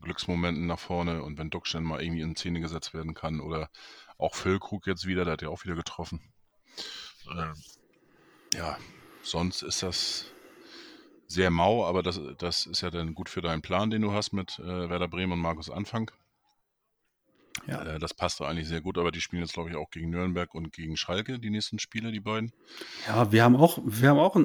[0.00, 3.70] Glücksmomenten nach vorne und wenn Duckstein mal irgendwie in Szene gesetzt werden kann oder
[4.18, 6.20] auch Füllkrug jetzt wieder, der hat ja auch wieder getroffen.
[7.30, 7.54] Ähm,
[8.54, 8.78] ja,
[9.22, 10.26] sonst ist das
[11.26, 14.32] sehr mau, aber das, das ist ja dann gut für deinen Plan, den du hast
[14.32, 16.10] mit äh, Werder Bremen und Markus Anfang.
[17.66, 17.82] Ja.
[17.82, 20.10] Äh, das passt da eigentlich sehr gut, aber die spielen jetzt, glaube ich, auch gegen
[20.10, 22.52] Nürnberg und gegen Schalke, die nächsten Spiele, die beiden.
[23.06, 24.36] Ja, wir haben auch, wir haben auch,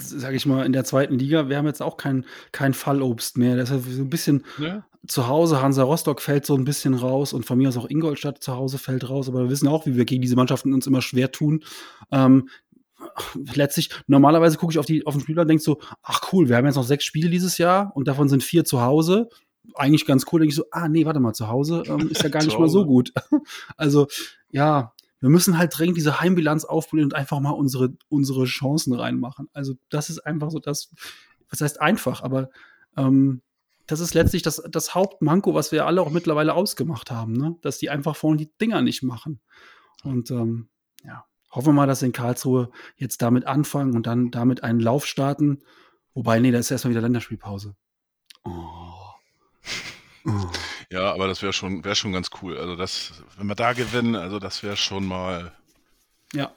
[0.00, 3.56] sage ich mal, in der zweiten Liga, wir haben jetzt auch kein, kein Fallobst mehr.
[3.56, 4.84] Das ist so ein bisschen Ja.
[5.08, 8.42] Zu Hause, Hansa Rostock fällt so ein bisschen raus und von mir aus auch Ingolstadt
[8.42, 11.02] zu Hause fällt raus, aber wir wissen auch, wie wir gegen diese Mannschaften uns immer
[11.02, 11.64] schwer tun.
[12.12, 12.48] Ähm,
[13.54, 16.56] letztlich, normalerweise gucke ich auf, die, auf den Spieler und denke so, ach cool, wir
[16.56, 19.28] haben jetzt noch sechs Spiele dieses Jahr und davon sind vier zu Hause.
[19.74, 22.28] Eigentlich ganz cool, denke ich so, ah nee, warte mal, zu Hause ähm, ist ja
[22.28, 23.12] gar nicht mal so gut.
[23.76, 24.08] also,
[24.50, 29.48] ja, wir müssen halt dringend diese Heimbilanz aufblühen und einfach mal unsere, unsere Chancen reinmachen.
[29.52, 30.90] Also, das ist einfach so das,
[31.50, 32.50] was heißt einfach, aber
[32.96, 33.42] ähm,
[33.88, 37.56] das ist letztlich das, das Hauptmanko, was wir alle auch mittlerweile ausgemacht haben, ne?
[37.62, 39.40] dass die einfach vorne die Dinger nicht machen.
[40.04, 40.68] Und ähm,
[41.04, 44.78] ja, hoffen wir mal, dass sie in Karlsruhe jetzt damit anfangen und dann damit einen
[44.78, 45.62] Lauf starten.
[46.12, 47.74] Wobei, nee, da ist erstmal wieder Länderspielpause.
[48.44, 48.50] Oh.
[50.24, 50.30] Oh.
[50.90, 52.56] Ja, aber das wäre schon, wär schon ganz cool.
[52.56, 55.52] Also das, wenn wir da gewinnen, also das wäre schon mal
[56.32, 56.56] Ja,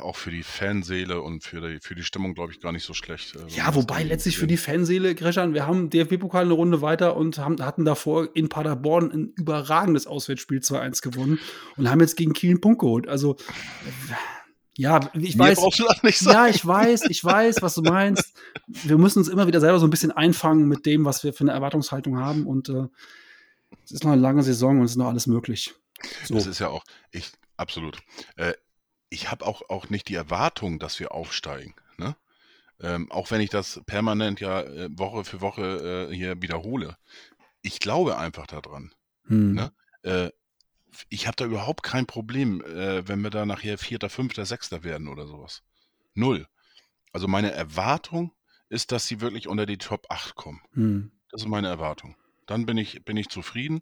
[0.00, 2.92] auch für die Fanseele und für die, für die Stimmung, glaube ich, gar nicht so
[2.92, 3.36] schlecht.
[3.36, 7.38] äh, Ja, wobei letztlich für die Fanseele, Gretchen, wir haben DFB-Pokal eine Runde weiter und
[7.38, 11.38] haben, hatten davor in Paderborn ein überragendes Auswärtsspiel 2-1 gewonnen
[11.76, 13.08] und haben jetzt gegen Kiel einen Punkt geholt.
[13.08, 14.14] Also, äh,
[14.76, 15.58] ja, ich Mir weiß.
[16.22, 18.34] Ja, ich weiß, ich weiß, was du meinst.
[18.66, 21.44] Wir müssen uns immer wieder selber so ein bisschen einfangen mit dem, was wir für
[21.44, 22.88] eine Erwartungshaltung haben und äh,
[23.84, 25.74] es ist noch eine lange Saison und es ist noch alles möglich.
[26.24, 26.34] So.
[26.34, 26.82] Das ist ja auch,
[27.12, 27.98] ich, absolut.
[28.36, 28.54] Äh,
[29.14, 31.74] ich habe auch, auch nicht die Erwartung, dass wir aufsteigen.
[31.96, 32.16] Ne?
[32.80, 36.98] Ähm, auch wenn ich das permanent ja äh, Woche für Woche äh, hier wiederhole.
[37.62, 38.92] Ich glaube einfach daran.
[39.26, 39.54] Hm.
[39.54, 39.72] Ne?
[40.02, 40.30] Äh,
[41.08, 45.08] ich habe da überhaupt kein Problem, äh, wenn wir da nachher Vierter, Fünfter, Sechster werden
[45.08, 45.62] oder sowas.
[46.14, 46.46] Null.
[47.12, 48.32] Also meine Erwartung
[48.68, 50.60] ist, dass sie wirklich unter die Top 8 kommen.
[50.72, 51.12] Hm.
[51.30, 52.16] Das ist meine Erwartung.
[52.46, 53.80] Dann bin ich, bin ich zufrieden.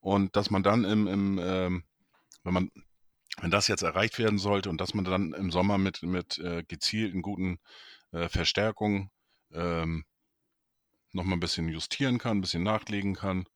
[0.00, 1.84] Und dass man dann im, im ähm,
[2.44, 2.70] wenn man,
[3.40, 6.62] wenn das jetzt erreicht werden sollte und dass man dann im Sommer mit, mit äh,
[6.66, 7.58] gezielten guten
[8.12, 9.10] äh, Verstärkungen
[9.52, 10.04] ähm,
[11.12, 13.46] nochmal ein bisschen justieren kann, ein bisschen nachlegen kann.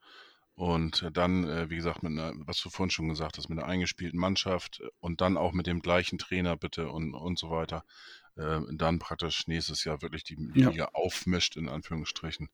[0.55, 3.69] Und dann, äh, wie gesagt, mit einer, was du vorhin schon gesagt hast, mit einer
[3.69, 7.85] eingespielten Mannschaft und dann auch mit dem gleichen Trainer bitte und, und so weiter,
[8.37, 10.71] äh, dann praktisch nächstes Jahr wirklich die Ja.
[10.71, 12.51] Liga aufmischt, in Anführungsstrichen.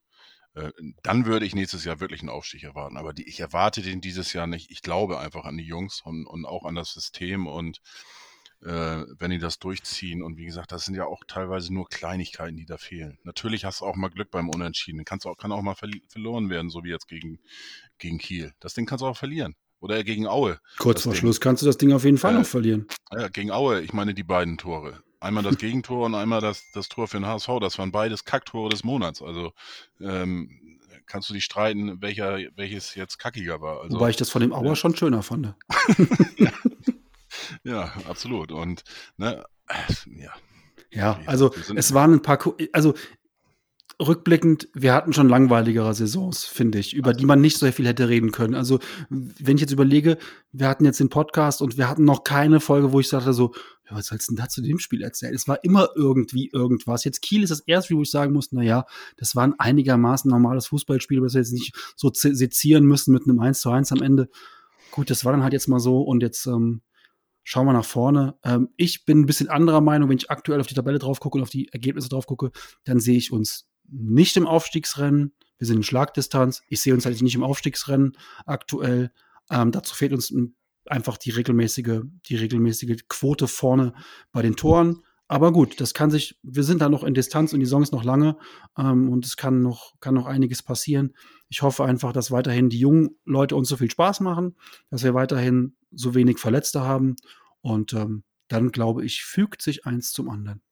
[0.56, 2.96] Äh, dann würde ich nächstes Jahr wirklich einen Aufstieg erwarten.
[2.96, 4.70] Aber die, ich erwarte den dieses Jahr nicht.
[4.70, 7.80] Ich glaube einfach an die Jungs und, und auch an das System und
[8.62, 10.22] äh, wenn die das durchziehen.
[10.22, 13.18] Und wie gesagt, das sind ja auch teilweise nur Kleinigkeiten, die da fehlen.
[13.22, 15.04] Natürlich hast du auch mal Glück beim Unentschieden.
[15.04, 17.38] Kannst auch, kann auch mal verli- verloren werden, so wie jetzt gegen,
[17.98, 18.52] gegen Kiel.
[18.58, 19.54] Das Ding kannst du auch verlieren.
[19.78, 20.58] Oder gegen Aue.
[20.78, 21.14] Kurz vor.
[21.14, 22.86] Schluss kannst du das Ding auf jeden Fall Äh, noch verlieren.
[23.12, 25.02] Ja, gegen Aue, ich meine die beiden Tore.
[25.20, 27.48] Einmal das Gegentor und einmal das, das Tor für den HSV.
[27.60, 29.22] Das waren beides Kacktore des Monats.
[29.22, 29.52] Also
[30.00, 33.82] ähm, kannst du dich streiten, welcher, welches jetzt kackiger war.
[33.82, 34.76] Also, Wobei ich das von dem Auer ja.
[34.76, 35.54] schon schöner fand.
[37.64, 38.52] ja, absolut.
[38.52, 38.82] Und
[39.16, 39.44] ne,
[40.06, 40.32] ja,
[40.90, 42.38] Ja, Ja, also es waren ein paar,
[42.72, 42.94] also
[44.00, 48.08] rückblickend, wir hatten schon langweiligere Saisons, finde ich, über die man nicht so viel hätte
[48.08, 48.54] reden können.
[48.54, 48.78] Also
[49.08, 50.18] wenn ich jetzt überlege,
[50.52, 53.54] wir hatten jetzt den Podcast und wir hatten noch keine Folge, wo ich sagte so,
[53.88, 55.34] ja, was sollst du denn da zu dem Spiel erzählen?
[55.34, 57.04] Es war immer irgendwie irgendwas.
[57.04, 58.84] Jetzt Kiel ist das erste, Spiel, wo ich sagen muss, na ja,
[59.16, 63.24] das war ein einigermaßen normales Fußballspiel, das wir jetzt nicht so se- sezieren müssen mit
[63.24, 64.28] einem 1 zu 1 am Ende.
[64.90, 66.82] Gut, das war dann halt jetzt mal so und jetzt ähm,
[67.44, 68.34] schauen wir nach vorne.
[68.44, 71.38] Ähm, ich bin ein bisschen anderer Meinung, wenn ich aktuell auf die Tabelle drauf gucke
[71.38, 72.50] und auf die Ergebnisse drauf gucke,
[72.84, 75.32] dann sehe ich uns nicht im Aufstiegsrennen.
[75.58, 76.62] Wir sind in Schlagdistanz.
[76.68, 79.12] Ich sehe uns halt nicht im Aufstiegsrennen aktuell.
[79.50, 80.32] Ähm, dazu fehlt uns
[80.86, 83.94] einfach die regelmäßige, die regelmäßige Quote vorne
[84.32, 85.02] bei den Toren.
[85.28, 87.92] aber gut, das kann sich, wir sind da noch in Distanz und die Saison ist
[87.92, 88.36] noch lange
[88.78, 91.14] ähm, und es kann noch, kann noch einiges passieren.
[91.48, 94.56] Ich hoffe einfach, dass weiterhin die jungen Leute uns so viel Spaß machen,
[94.90, 97.16] dass wir weiterhin so wenig Verletzte haben
[97.60, 100.62] und ähm, dann glaube ich, fügt sich eins zum anderen.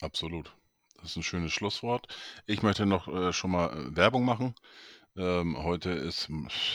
[0.00, 0.57] Absolut.
[1.00, 2.08] Das ist ein schönes Schlusswort.
[2.46, 4.54] Ich möchte noch äh, schon mal äh, Werbung machen.
[5.16, 6.28] Ähm, heute ist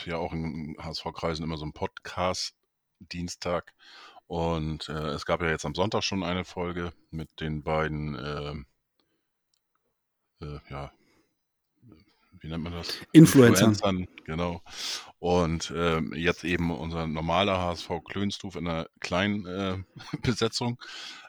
[0.06, 3.72] ja auch in HSV-Kreisen immer so ein Podcast-Dienstag.
[4.26, 8.54] Und äh, es gab ja jetzt am Sonntag schon eine Folge mit den beiden, äh,
[10.44, 10.92] äh, ja,
[12.40, 12.98] wie nennt man das?
[13.12, 13.70] Influencern.
[13.70, 14.62] Influencern, genau.
[15.24, 19.78] Und ähm, jetzt eben unser normaler HSV Klönstuf in einer kleinen äh,
[20.20, 20.78] Besetzung.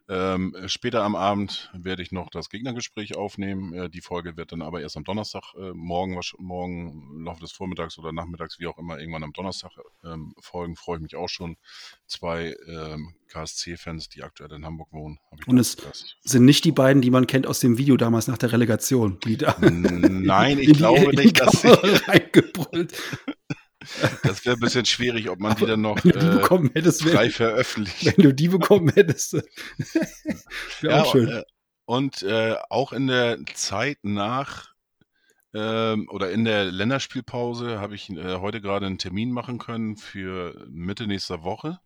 [0.09, 3.73] Ähm, später am Abend werde ich noch das Gegnergespräch aufnehmen.
[3.73, 7.53] Äh, die Folge wird dann aber erst am Donnerstag, äh, morgen, morgen im Laufe des
[7.53, 9.71] Vormittags oder Nachmittags, wie auch immer, irgendwann am Donnerstag
[10.03, 10.75] ähm, folgen.
[10.75, 11.55] Freue ich mich auch schon.
[12.05, 15.19] Zwei ähm, KSC-Fans, die aktuell in Hamburg wohnen.
[15.47, 15.77] Und es
[16.23, 19.21] sind nicht die beiden, die man kennt aus dem Video damals nach der Relegation.
[19.23, 22.93] Die da Nein, ich glaube nicht, dass sie reingebrüllt.
[24.23, 27.25] Das wäre ein bisschen schwierig, ob man die dann noch die äh, bekommen hättest, frei
[27.25, 28.05] wenn, veröffentlicht.
[28.17, 29.33] wenn du die bekommen hättest.
[29.33, 29.45] Wäre
[30.81, 31.29] Ja, auch schön.
[31.29, 31.43] äh,
[31.85, 34.73] und äh, auch in der Zeit nach
[35.53, 40.65] ähm, oder in der Länderspielpause habe ich äh, heute gerade einen Termin machen können für
[40.69, 41.79] Mitte nächster Woche.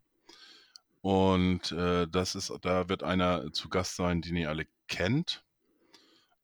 [1.02, 5.44] Und äh, das ist, da wird einer zu Gast sein, den ihr alle kennt.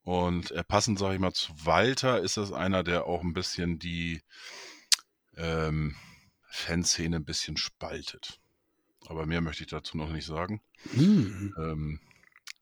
[0.03, 3.79] Und äh, passend, sage ich mal, zu Walter ist das einer, der auch ein bisschen
[3.79, 4.21] die
[5.37, 5.95] ähm,
[6.49, 8.39] Fanszene ein bisschen spaltet.
[9.07, 10.61] Aber mehr möchte ich dazu noch nicht sagen.
[10.93, 11.53] Hm.
[11.57, 11.99] Ähm,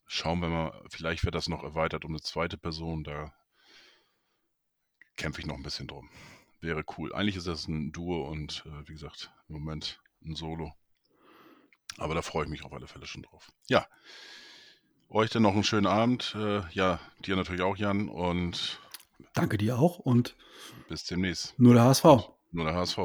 [0.08, 3.04] schauen wir mal, vielleicht wird das noch erweitert um eine zweite Person.
[3.04, 3.34] Da
[5.16, 6.10] kämpfe ich noch ein bisschen drum.
[6.60, 7.14] Wäre cool.
[7.14, 10.74] Eigentlich ist das ein Duo und äh, wie gesagt, im Moment ein Solo.
[11.98, 13.52] Aber da freue ich mich auf alle Fälle schon drauf.
[13.68, 13.86] Ja.
[15.10, 16.34] Euch dann noch einen schönen Abend.
[16.36, 18.10] Äh, ja, dir natürlich auch, Jan.
[18.10, 18.80] Und
[19.34, 20.36] Danke dir auch und
[20.88, 21.58] bis demnächst.
[21.60, 22.33] nur der HSV.
[22.54, 23.00] Nur der HSV.